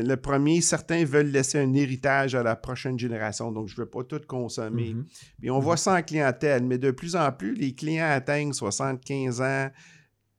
le 0.03 0.15
premier, 0.17 0.61
certains 0.61 1.05
veulent 1.05 1.31
laisser 1.31 1.61
un 1.61 1.73
héritage 1.75 2.35
à 2.35 2.43
la 2.43 2.57
prochaine 2.57 2.99
génération, 2.99 3.53
donc 3.53 3.69
je 3.69 3.75
ne 3.75 3.83
veux 3.83 3.91
pas 3.91 4.03
tout 4.03 4.21
consommer. 4.27 4.95
Mm-hmm. 4.95 5.05
Puis 5.39 5.51
on 5.51 5.61
voit 5.61 5.77
mm-hmm. 5.77 5.79
ça 5.79 5.95
en 5.95 6.03
clientèle, 6.03 6.65
mais 6.65 6.79
de 6.79 6.91
plus 6.91 7.15
en 7.15 7.31
plus, 7.31 7.55
les 7.55 7.77
clients 7.77 8.11
atteignent 8.11 8.53
75 8.53 9.41
ans, 9.41 9.71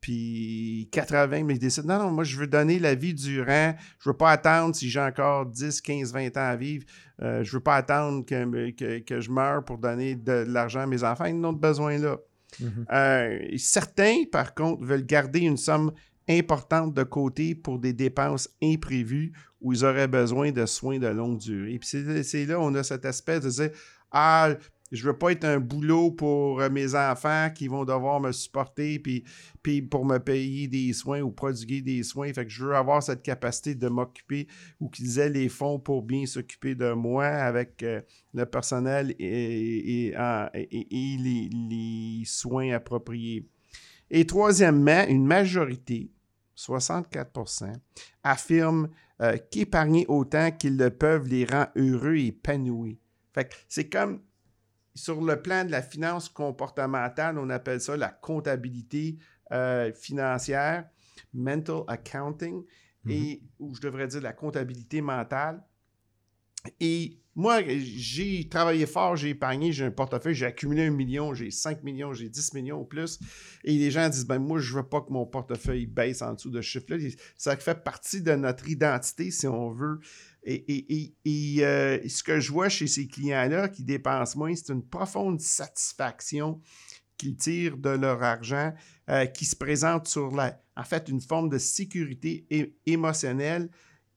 puis 0.00 0.88
80, 0.92 1.44
mais 1.44 1.54
ils 1.54 1.58
décident, 1.58 1.98
non, 1.98 2.04
non, 2.04 2.10
moi, 2.10 2.24
je 2.24 2.36
veux 2.36 2.46
donner 2.46 2.78
la 2.78 2.94
vie 2.94 3.12
durant, 3.12 3.74
je 3.98 4.08
veux 4.08 4.16
pas 4.16 4.30
attendre 4.30 4.74
si 4.74 4.88
j'ai 4.88 5.00
encore 5.00 5.46
10, 5.46 5.80
15, 5.80 6.12
20 6.12 6.36
ans 6.36 6.40
à 6.40 6.56
vivre, 6.56 6.84
euh, 7.22 7.44
je 7.44 7.52
veux 7.52 7.62
pas 7.62 7.76
attendre 7.76 8.24
que, 8.24 9.00
que, 9.00 9.20
je 9.20 9.30
meure 9.30 9.64
pour 9.64 9.78
donner 9.78 10.14
de, 10.14 10.44
l'argent 10.48 10.80
à 10.80 10.86
mes 10.86 11.04
enfants, 11.04 11.26
ils 11.26 11.38
n'ont 11.38 11.52
besoin 11.52 11.98
là. 11.98 12.18
Mhm. 12.58 12.86
Euh, 12.92 13.38
certains, 13.58 14.24
par 14.30 14.54
contre, 14.54 14.84
veulent 14.84 15.06
garder 15.06 15.40
une 15.40 15.58
somme 15.58 15.92
importante 16.28 16.94
de 16.94 17.02
côté 17.02 17.54
pour 17.54 17.78
des 17.78 17.92
dépenses 17.92 18.48
imprévues 18.62 19.32
où 19.60 19.72
ils 19.72 19.84
auraient 19.84 20.08
besoin 20.08 20.52
de 20.52 20.64
soins 20.64 20.98
de 20.98 21.08
longue 21.08 21.38
durée. 21.38 21.78
Puis 21.78 22.22
c'est 22.24 22.46
là 22.46 22.58
on 22.58 22.74
a 22.74 22.82
cette 22.82 23.04
espèce 23.04 23.40
de 23.40 23.50
dire, 23.50 23.70
ah, 24.12 24.50
je 24.90 25.04
veux 25.04 25.16
pas 25.16 25.32
être 25.32 25.44
un 25.44 25.60
boulot 25.60 26.10
pour 26.10 26.60
euh, 26.60 26.68
mes 26.68 26.94
enfants 26.94 27.48
qui 27.54 27.68
vont 27.68 27.84
devoir 27.84 28.20
me 28.20 28.32
supporter 28.32 28.98
puis, 28.98 29.24
puis 29.62 29.82
pour 29.82 30.04
me 30.04 30.18
payer 30.18 30.66
des 30.66 30.92
soins 30.92 31.20
ou 31.20 31.30
prodiguer 31.30 31.80
des 31.80 32.02
soins. 32.02 32.32
Fait 32.32 32.44
que 32.44 32.50
je 32.50 32.64
veux 32.64 32.74
avoir 32.74 33.02
cette 33.02 33.22
capacité 33.22 33.74
de 33.74 33.88
m'occuper 33.88 34.48
ou 34.80 34.88
qu'ils 34.88 35.18
aient 35.18 35.30
les 35.30 35.48
fonds 35.48 35.78
pour 35.78 36.02
bien 36.02 36.26
s'occuper 36.26 36.74
de 36.74 36.92
moi 36.92 37.26
avec 37.26 37.82
euh, 37.82 38.00
le 38.34 38.46
personnel 38.46 39.14
et, 39.18 40.08
et, 40.08 41.16
les, 41.18 42.22
soins 42.24 42.72
appropriés. 42.72 43.46
Et 44.10 44.26
troisièmement, 44.26 45.04
une 45.08 45.24
majorité, 45.24 46.10
64% 46.56 47.72
affirment 48.24 48.88
euh, 49.20 49.36
qu'épargner 49.50 50.04
autant 50.08 50.50
qu'ils 50.50 50.76
le 50.76 50.90
peuvent 50.90 51.28
les 51.28 51.44
rend 51.44 51.66
heureux 51.76 52.16
et 52.16 52.26
épanouis. 52.26 52.98
Fait 53.32 53.48
c'est 53.68 53.88
comme 53.88 54.20
sur 55.00 55.22
le 55.22 55.40
plan 55.40 55.64
de 55.64 55.70
la 55.70 55.82
finance 55.82 56.28
comportementale, 56.28 57.38
on 57.38 57.48
appelle 57.48 57.80
ça 57.80 57.96
la 57.96 58.10
comptabilité 58.10 59.16
euh, 59.50 59.92
financière, 59.94 60.88
mental 61.32 61.82
accounting, 61.88 62.62
et, 63.08 63.40
mhm. 63.40 63.48
ou 63.58 63.74
je 63.74 63.80
devrais 63.80 64.06
dire 64.08 64.20
la 64.20 64.34
comptabilité 64.34 65.00
mentale. 65.00 65.62
Et 66.80 67.18
moi, 67.34 67.62
j'ai 67.66 68.46
travaillé 68.50 68.84
fort, 68.84 69.16
j'ai 69.16 69.30
épargné, 69.30 69.72
j'ai 69.72 69.86
un 69.86 69.90
portefeuille, 69.90 70.34
j'ai 70.34 70.44
accumulé 70.44 70.86
un 70.86 70.90
million, 70.90 71.32
j'ai 71.32 71.50
5 71.50 71.82
millions, 71.82 72.12
j'ai 72.12 72.28
10 72.28 72.52
millions 72.52 72.80
ou 72.80 72.84
plus. 72.84 73.18
Et 73.64 73.72
les 73.78 73.90
gens 73.90 74.06
disent, 74.10 74.26
ben 74.26 74.38
moi, 74.38 74.58
je 74.58 74.74
veux 74.74 74.82
pas 74.82 75.00
que 75.00 75.10
mon 75.10 75.24
portefeuille 75.24 75.86
baisse 75.86 76.20
en 76.20 76.34
dessous 76.34 76.50
de 76.50 76.60
ce 76.60 76.68
chiffre-là. 76.68 76.98
Ça 77.38 77.56
fait 77.56 77.82
partie 77.82 78.20
de 78.20 78.32
notre 78.32 78.68
identité, 78.68 79.30
si 79.30 79.46
on 79.46 79.70
veut. 79.70 80.00
Et, 80.42 81.14
euh, 81.60 81.98
ce 82.08 82.22
que 82.22 82.40
je 82.40 82.50
vois 82.52 82.68
chez 82.68 82.86
ces 82.86 83.06
clients-là 83.06 83.68
qui 83.68 83.84
dépensent 83.84 84.38
moins, 84.38 84.54
c'est 84.54 84.72
une 84.72 84.86
profonde 84.86 85.40
satisfaction 85.40 86.60
qu'ils 87.18 87.36
tirent 87.36 87.76
de 87.76 87.90
leur 87.90 88.22
argent, 88.22 88.72
euh, 89.10 89.26
qui 89.26 89.44
se 89.44 89.54
présente 89.54 90.08
sur 90.08 90.30
la, 90.30 90.58
en 90.76 90.84
fait, 90.84 91.08
une 91.08 91.20
forme 91.20 91.50
de 91.50 91.58
sécurité 91.58 92.46
émotionnelle. 92.86 93.68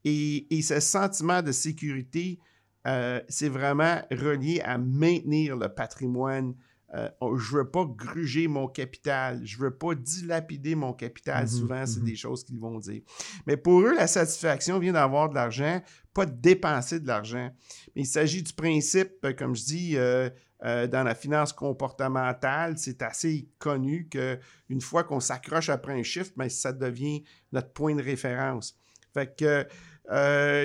Et, 0.06 0.62
ce 0.62 0.80
sentiment 0.80 1.42
de 1.42 1.52
sécurité, 1.52 2.40
euh, 2.88 3.22
c'est 3.28 3.50
vraiment 3.50 4.02
relié 4.12 4.62
à 4.62 4.78
maintenir 4.78 5.58
le 5.58 5.70
patrimoine 5.70 6.56
euh, 6.96 7.10
je 7.38 7.54
ne 7.54 7.58
veux 7.60 7.70
pas 7.70 7.86
gruger 7.86 8.48
mon 8.48 8.68
capital, 8.68 9.42
je 9.44 9.58
ne 9.58 9.64
veux 9.64 9.76
pas 9.76 9.96
dilapider 9.96 10.76
mon 10.76 10.94
capital. 10.94 11.44
Mhm, 11.44 11.50
Souvent, 11.50 11.86
c'est 11.88 12.00
mhm. 12.00 12.06
des 12.06 12.16
choses 12.16 12.44
qu'ils 12.44 12.60
vont 12.60 12.78
dire. 12.78 13.02
Mais 13.48 13.58
pour 13.58 13.82
eux, 13.82 13.96
la 13.96 14.06
satisfaction 14.06 14.78
vient 14.78 14.94
d'avoir 14.94 15.30
de 15.30 15.36
l'argent, 15.36 15.82
pas 16.14 16.28
de 16.28 16.40
dépenser 16.40 17.00
de 17.00 17.08
l'argent. 17.08 17.50
Mais 17.96 18.04
il 18.04 18.06
s'agit 18.06 18.44
du 18.44 18.54
principe, 18.54 19.14
euh, 19.26 19.34
comme 19.34 19.56
je 19.56 19.64
dis, 19.64 19.94
euh, 19.98 20.30
dans 20.62 21.04
la 21.04 21.16
finance 21.16 21.52
comportementale, 21.52 22.78
c'est 22.78 23.02
assez 23.02 23.50
connu 23.58 24.08
qu'une 24.08 24.80
fois 24.80 25.04
qu'on 25.04 25.20
s'accroche 25.20 25.70
après 25.70 25.94
un 25.94 26.04
chiffre, 26.04 26.32
ben, 26.38 26.48
ça 26.48 26.72
devient 26.72 27.24
notre 27.52 27.74
point 27.74 27.96
de 27.96 28.04
référence. 28.04 28.80
Fait 29.14 29.36
que 29.36 29.68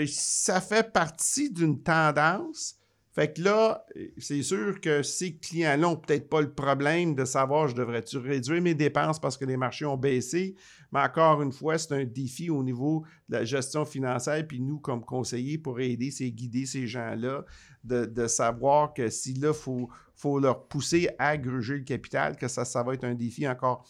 ça 0.07 0.61
fait 0.61 0.93
partie 0.93 1.51
d'une 1.51 1.83
tendance 1.83 2.78
fait 3.18 3.33
que 3.33 3.42
là, 3.42 3.85
c'est 4.18 4.44
sûr 4.44 4.81
que 4.81 5.02
ces 5.02 5.35
clients-là 5.35 5.76
n'ont 5.76 5.96
peut-être 5.96 6.28
pas 6.28 6.40
le 6.40 6.52
problème 6.52 7.16
de 7.16 7.24
savoir 7.24 7.66
je 7.66 7.74
devrais-tu 7.74 8.16
réduire 8.16 8.62
mes 8.62 8.76
dépenses 8.76 9.18
parce 9.18 9.37
que 9.37 9.44
les 9.44 9.57
marchés 9.57 9.85
ont 9.87 9.96
baissé? 9.96 10.54
Mais 10.92 11.00
encore 11.00 11.42
une 11.42 11.50
fois, 11.50 11.78
c'est 11.78 11.92
un 11.94 12.04
défi 12.04 12.48
au 12.48 12.62
niveau 12.62 13.04
de 13.28 13.38
la 13.38 13.44
gestion 13.44 13.85
financière. 13.85 14.46
Puis 14.46 14.61
nous, 14.61 14.78
comme 14.78 15.04
conseillers, 15.04 15.59
pour 15.59 15.81
aider, 15.81 16.12
c'est 16.12 16.31
guider 16.31 16.64
ces 16.64 16.87
gens-là 16.87 17.44
de, 17.83 18.26
savoir 18.28 18.94
que 18.94 19.09
si 19.09 19.35
là, 19.35 19.48
il 19.48 19.88
faut, 20.14 20.38
leur 20.38 20.68
pousser 20.68 21.09
à 21.18 21.37
gruger 21.37 21.78
le 21.78 21.85
capital, 21.85 22.37
que 22.37 22.46
ça, 22.46 22.64
ça 22.64 22.85
va 22.85 22.94
être 22.94 23.02
un 23.02 23.14
défi 23.14 23.48
encore 23.48 23.85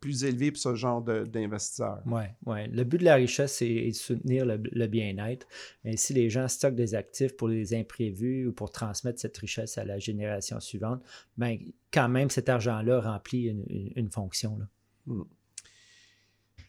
plus 0.00 0.24
élevé 0.24 0.50
pour 0.50 0.60
ce 0.60 0.74
genre 0.74 1.02
d'investisseurs. 1.02 2.02
Oui, 2.06 2.22
ouais. 2.46 2.68
le 2.68 2.84
but 2.84 2.98
de 2.98 3.04
la 3.04 3.16
richesse, 3.16 3.56
c'est 3.56 3.88
de 3.88 3.92
soutenir 3.92 4.46
le, 4.46 4.86
bien-être. 4.86 5.46
Mais 5.84 5.96
si 5.96 6.14
les 6.14 6.30
gens 6.30 6.48
stockent 6.48 6.74
des 6.74 6.94
actifs 6.94 7.36
pour 7.36 7.48
les 7.48 7.74
imprévus 7.74 8.46
ou 8.46 8.52
pour 8.52 8.70
transmettre 8.70 9.20
cette 9.20 9.36
richesse 9.36 9.76
à 9.78 9.84
la 9.84 9.98
génération 9.98 10.58
suivante, 10.60 11.02
bien, 11.36 11.58
quand 11.92 12.08
même, 12.08 12.30
cet 12.30 12.48
argent-là 12.48 13.00
remplit 13.00 13.54
une, 13.96 14.10
fonction. 14.10 14.58
Là. 14.58 14.66
Hmm. 15.06 15.22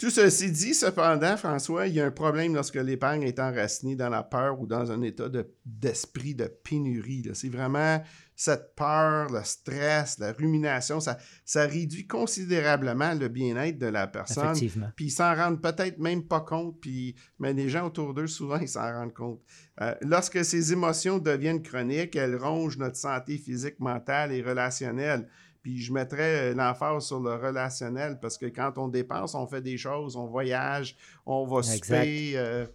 Tout 0.02 0.10
ceci 0.10 0.52
dit, 0.52 0.74
cependant, 0.74 1.38
François, 1.38 1.86
il 1.86 1.94
y 1.94 2.02
a 2.02 2.06
un 2.08 2.12
problème 2.12 2.56
lorsque 2.56 2.74
l'épargne 2.74 3.22
est 3.22 3.38
enracinée 3.38 3.96
dans 3.96 4.10
la 4.10 4.24
peur 4.24 4.60
ou 4.60 4.66
dans 4.66 4.92
un 4.92 5.04
état 5.04 5.26
d'esprit 5.64 6.34
de, 6.34 6.46
pénurie. 6.46 7.30
C'est 7.36 7.50
vraiment 7.50 8.02
cette 8.36 8.74
peur, 8.76 9.32
le 9.32 9.44
stress, 9.44 10.18
la 10.18 10.32
rumination, 10.32 11.00
ça, 11.00 11.20
ça 11.46 11.68
réduit 11.68 12.08
considérablement 12.08 13.14
le 13.14 13.28
bien-être 13.28 13.78
de 13.78 13.86
la 13.86 14.08
personne. 14.08 14.56
Puis 14.96 15.06
ils 15.06 15.12
s'en 15.12 15.36
rendent 15.36 15.62
peut-être 15.62 16.00
même 16.00 16.24
pas 16.24 16.42
compte, 16.42 16.82
puis, 16.82 17.16
mais 17.38 17.54
les 17.54 17.70
gens 17.70 17.86
autour 17.86 18.16
d'eux, 18.16 18.26
souvent, 18.26 18.58
ils 18.58 18.68
s'en 18.68 18.92
rendent 18.92 19.14
compte. 19.14 19.40
Euh, 19.82 19.94
lorsque 20.02 20.44
ces 20.44 20.74
émotions 20.74 21.20
deviennent 21.20 21.62
chroniques, 21.62 22.16
elles 22.16 22.38
rongent 22.38 22.80
notre 22.80 22.98
santé 22.98 23.38
physique, 23.38 23.80
mentale 23.80 24.32
et 24.32 24.42
relationnelle. 24.42 25.28
Puis 25.62 25.80
je 25.80 25.94
mettrais 25.94 26.52
euh, 26.52 26.54
l'emphase 26.54 27.06
sur 27.06 27.20
le 27.20 27.36
relationnel 27.36 28.18
parce 28.20 28.38
que 28.38 28.48
quand 28.48 28.78
on 28.78 28.88
dépense, 28.88 29.36
on 29.36 29.46
fait 29.48 29.62
des 29.62 29.78
choses, 29.78 30.16
on 30.16 30.26
voyage, 30.26 30.96
on 31.26 31.46
va 31.46 31.62
souper. 31.62 32.34
Euh, 32.36 32.66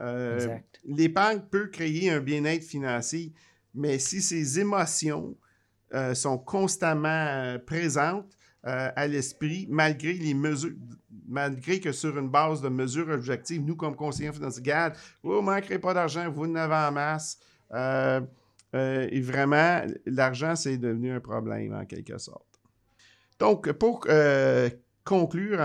euh, 0.00 0.56
l'épargne 0.84 1.40
peut 1.50 1.68
créer 1.68 2.10
un 2.10 2.20
bien-être 2.20 2.64
financier, 2.64 3.32
mais 3.74 3.98
si 3.98 4.20
ces 4.20 4.58
émotions 4.58 5.36
sont 6.14 6.38
constamment 6.38 7.58
présentes 7.66 8.34
à 8.62 9.06
l'esprit, 9.06 9.66
malgré 9.68 10.14
les 10.14 10.32
mesures, 10.32 10.72
malgré 11.28 11.80
que 11.80 11.92
sur 11.92 12.16
une 12.16 12.30
base 12.30 12.62
de 12.62 12.70
mesures 12.70 13.10
objectives, 13.10 13.60
nous, 13.62 13.76
comme 13.76 13.94
conseillers 13.94 14.32
financiers, 14.32 14.62
garde, 14.62 14.94
vous 15.22 15.34
ne 15.34 15.40
manquerez 15.40 15.78
pas 15.78 15.92
d'argent, 15.92 16.30
vous 16.30 16.46
n'avez 16.46 16.74
en 16.74 16.92
masse. 16.92 17.38
Euh, 18.74 19.06
et 19.10 19.20
vraiment, 19.20 19.82
l'argent, 20.06 20.56
c'est 20.56 20.78
devenu 20.78 21.12
un 21.12 21.20
problème 21.20 21.74
en 21.74 21.84
quelque 21.84 22.18
sorte. 22.18 22.60
Donc, 23.38 23.70
pour 23.72 24.04
euh, 24.08 24.70
conclure 25.04 25.58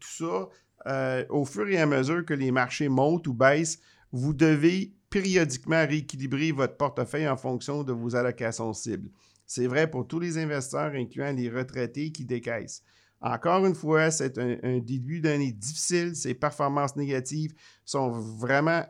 tout 0.00 0.08
ça, 0.08 0.48
euh, 0.86 1.24
au 1.30 1.44
fur 1.44 1.68
et 1.68 1.78
à 1.78 1.86
mesure 1.86 2.24
que 2.24 2.34
les 2.34 2.50
marchés 2.50 2.88
montent 2.88 3.26
ou 3.26 3.32
baissent, 3.32 3.78
vous 4.12 4.34
devez 4.34 4.92
périodiquement 5.08 5.86
rééquilibrer 5.86 6.52
votre 6.52 6.76
portefeuille 6.76 7.28
en 7.28 7.36
fonction 7.36 7.84
de 7.84 7.92
vos 7.92 8.14
allocations 8.16 8.72
cibles. 8.72 9.10
C'est 9.46 9.66
vrai 9.66 9.88
pour 9.88 10.06
tous 10.06 10.18
les 10.18 10.38
investisseurs, 10.38 10.92
incluant 10.94 11.32
les 11.32 11.48
retraités 11.48 12.10
qui 12.12 12.24
décaissent. 12.24 12.82
Encore 13.24 13.64
une 13.64 13.74
fois, 13.74 14.10
c'est 14.10 14.36
un, 14.36 14.78
début 14.80 15.22
d'année 15.22 15.50
difficile. 15.50 16.14
Ces 16.14 16.34
performances 16.34 16.94
négatives 16.94 17.54
sont 17.82 18.10
vraiment, 18.10 18.84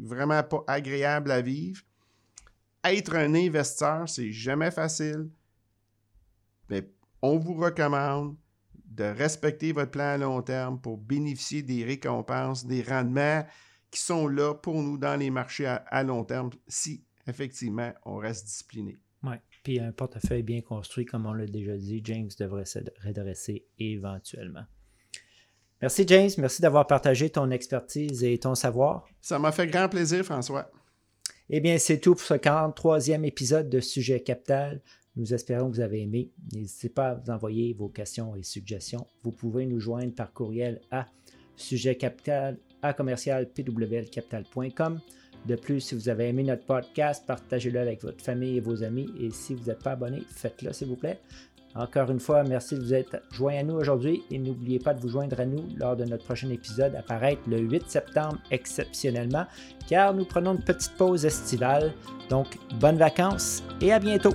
vraiment 0.00 0.42
pas 0.42 0.64
agréables 0.66 1.30
à 1.30 1.42
vivre. 1.42 1.82
Être 2.82 3.14
un 3.14 3.34
investisseur, 3.34 4.08
c'est 4.08 4.32
jamais 4.32 4.70
facile. 4.70 5.28
Mais 6.70 6.90
on 7.20 7.36
vous 7.36 7.52
recommande 7.52 8.36
de 8.86 9.04
respecter 9.04 9.72
votre 9.72 9.90
plan 9.90 10.14
à 10.14 10.16
long 10.16 10.40
terme 10.40 10.80
pour 10.80 10.96
bénéficier 10.96 11.62
des 11.62 11.84
récompenses, 11.84 12.64
des 12.64 12.82
rendements 12.82 13.46
qui 13.90 14.00
sont 14.00 14.28
là 14.28 14.54
pour 14.54 14.82
nous 14.82 14.96
dans 14.96 15.16
les 15.20 15.28
marchés 15.28 15.66
à 15.66 16.02
long 16.02 16.24
terme 16.24 16.48
si 16.68 17.04
effectivement 17.26 17.92
on 18.06 18.16
reste 18.16 18.46
discipliné. 18.46 18.98
Puis 19.62 19.78
un 19.80 19.92
portefeuille 19.92 20.42
bien 20.42 20.60
construit, 20.60 21.04
comme 21.04 21.26
on 21.26 21.32
l'a 21.32 21.46
déjà 21.46 21.76
dit, 21.76 22.00
James 22.04 22.30
devrait 22.38 22.64
se 22.64 22.80
redresser 23.04 23.66
éventuellement. 23.78 24.64
Merci 25.80 26.04
James, 26.06 26.30
merci 26.38 26.62
d'avoir 26.62 26.86
partagé 26.86 27.30
ton 27.30 27.50
expertise 27.50 28.22
et 28.22 28.38
ton 28.38 28.54
savoir. 28.54 29.08
Ça 29.20 29.38
m'a 29.38 29.50
fait 29.50 29.66
grand 29.66 29.88
plaisir, 29.88 30.24
François. 30.24 30.70
Eh 31.50 31.60
bien, 31.60 31.76
c'est 31.78 31.98
tout 31.98 32.14
pour 32.14 32.24
ce 32.24 32.34
43e 32.34 33.24
épisode 33.24 33.68
de 33.68 33.80
Sujet 33.80 34.20
Capital. 34.20 34.80
Nous 35.16 35.34
espérons 35.34 35.70
que 35.70 35.74
vous 35.76 35.80
avez 35.80 36.02
aimé. 36.02 36.30
N'hésitez 36.52 36.88
pas 36.88 37.10
à 37.10 37.14
vous 37.14 37.30
envoyer 37.30 37.74
vos 37.74 37.88
questions 37.88 38.36
et 38.36 38.42
suggestions. 38.42 39.06
Vous 39.22 39.32
pouvez 39.32 39.66
nous 39.66 39.80
joindre 39.80 40.14
par 40.14 40.32
courriel 40.32 40.80
à 40.90 41.06
sujetcapital 41.56 42.58
à 42.80 42.94
commercial 42.94 43.48
de 45.46 45.56
plus, 45.56 45.80
si 45.80 45.94
vous 45.94 46.08
avez 46.08 46.28
aimé 46.28 46.44
notre 46.44 46.64
podcast, 46.64 47.24
partagez-le 47.26 47.80
avec 47.80 48.02
votre 48.02 48.22
famille 48.22 48.58
et 48.58 48.60
vos 48.60 48.82
amis. 48.82 49.08
Et 49.20 49.30
si 49.30 49.54
vous 49.54 49.64
n'êtes 49.64 49.82
pas 49.82 49.92
abonné, 49.92 50.22
faites-le, 50.28 50.72
s'il 50.72 50.88
vous 50.88 50.96
plaît. 50.96 51.18
Encore 51.74 52.10
une 52.10 52.20
fois, 52.20 52.42
merci 52.42 52.76
de 52.76 52.80
vous 52.82 52.92
être 52.92 53.16
joint 53.32 53.56
à 53.56 53.62
nous 53.62 53.74
aujourd'hui 53.74 54.22
et 54.30 54.38
n'oubliez 54.38 54.78
pas 54.78 54.92
de 54.92 55.00
vous 55.00 55.08
joindre 55.08 55.40
à 55.40 55.46
nous 55.46 55.64
lors 55.78 55.96
de 55.96 56.04
notre 56.04 56.24
prochain 56.24 56.50
épisode 56.50 56.94
à 56.94 57.02
paraître 57.02 57.42
le 57.48 57.58
8 57.60 57.88
septembre 57.88 58.38
exceptionnellement, 58.50 59.46
car 59.88 60.12
nous 60.12 60.26
prenons 60.26 60.52
une 60.52 60.62
petite 60.62 60.92
pause 60.98 61.24
estivale. 61.24 61.92
Donc, 62.28 62.58
bonnes 62.78 62.98
vacances 62.98 63.62
et 63.80 63.90
à 63.92 63.98
bientôt! 63.98 64.34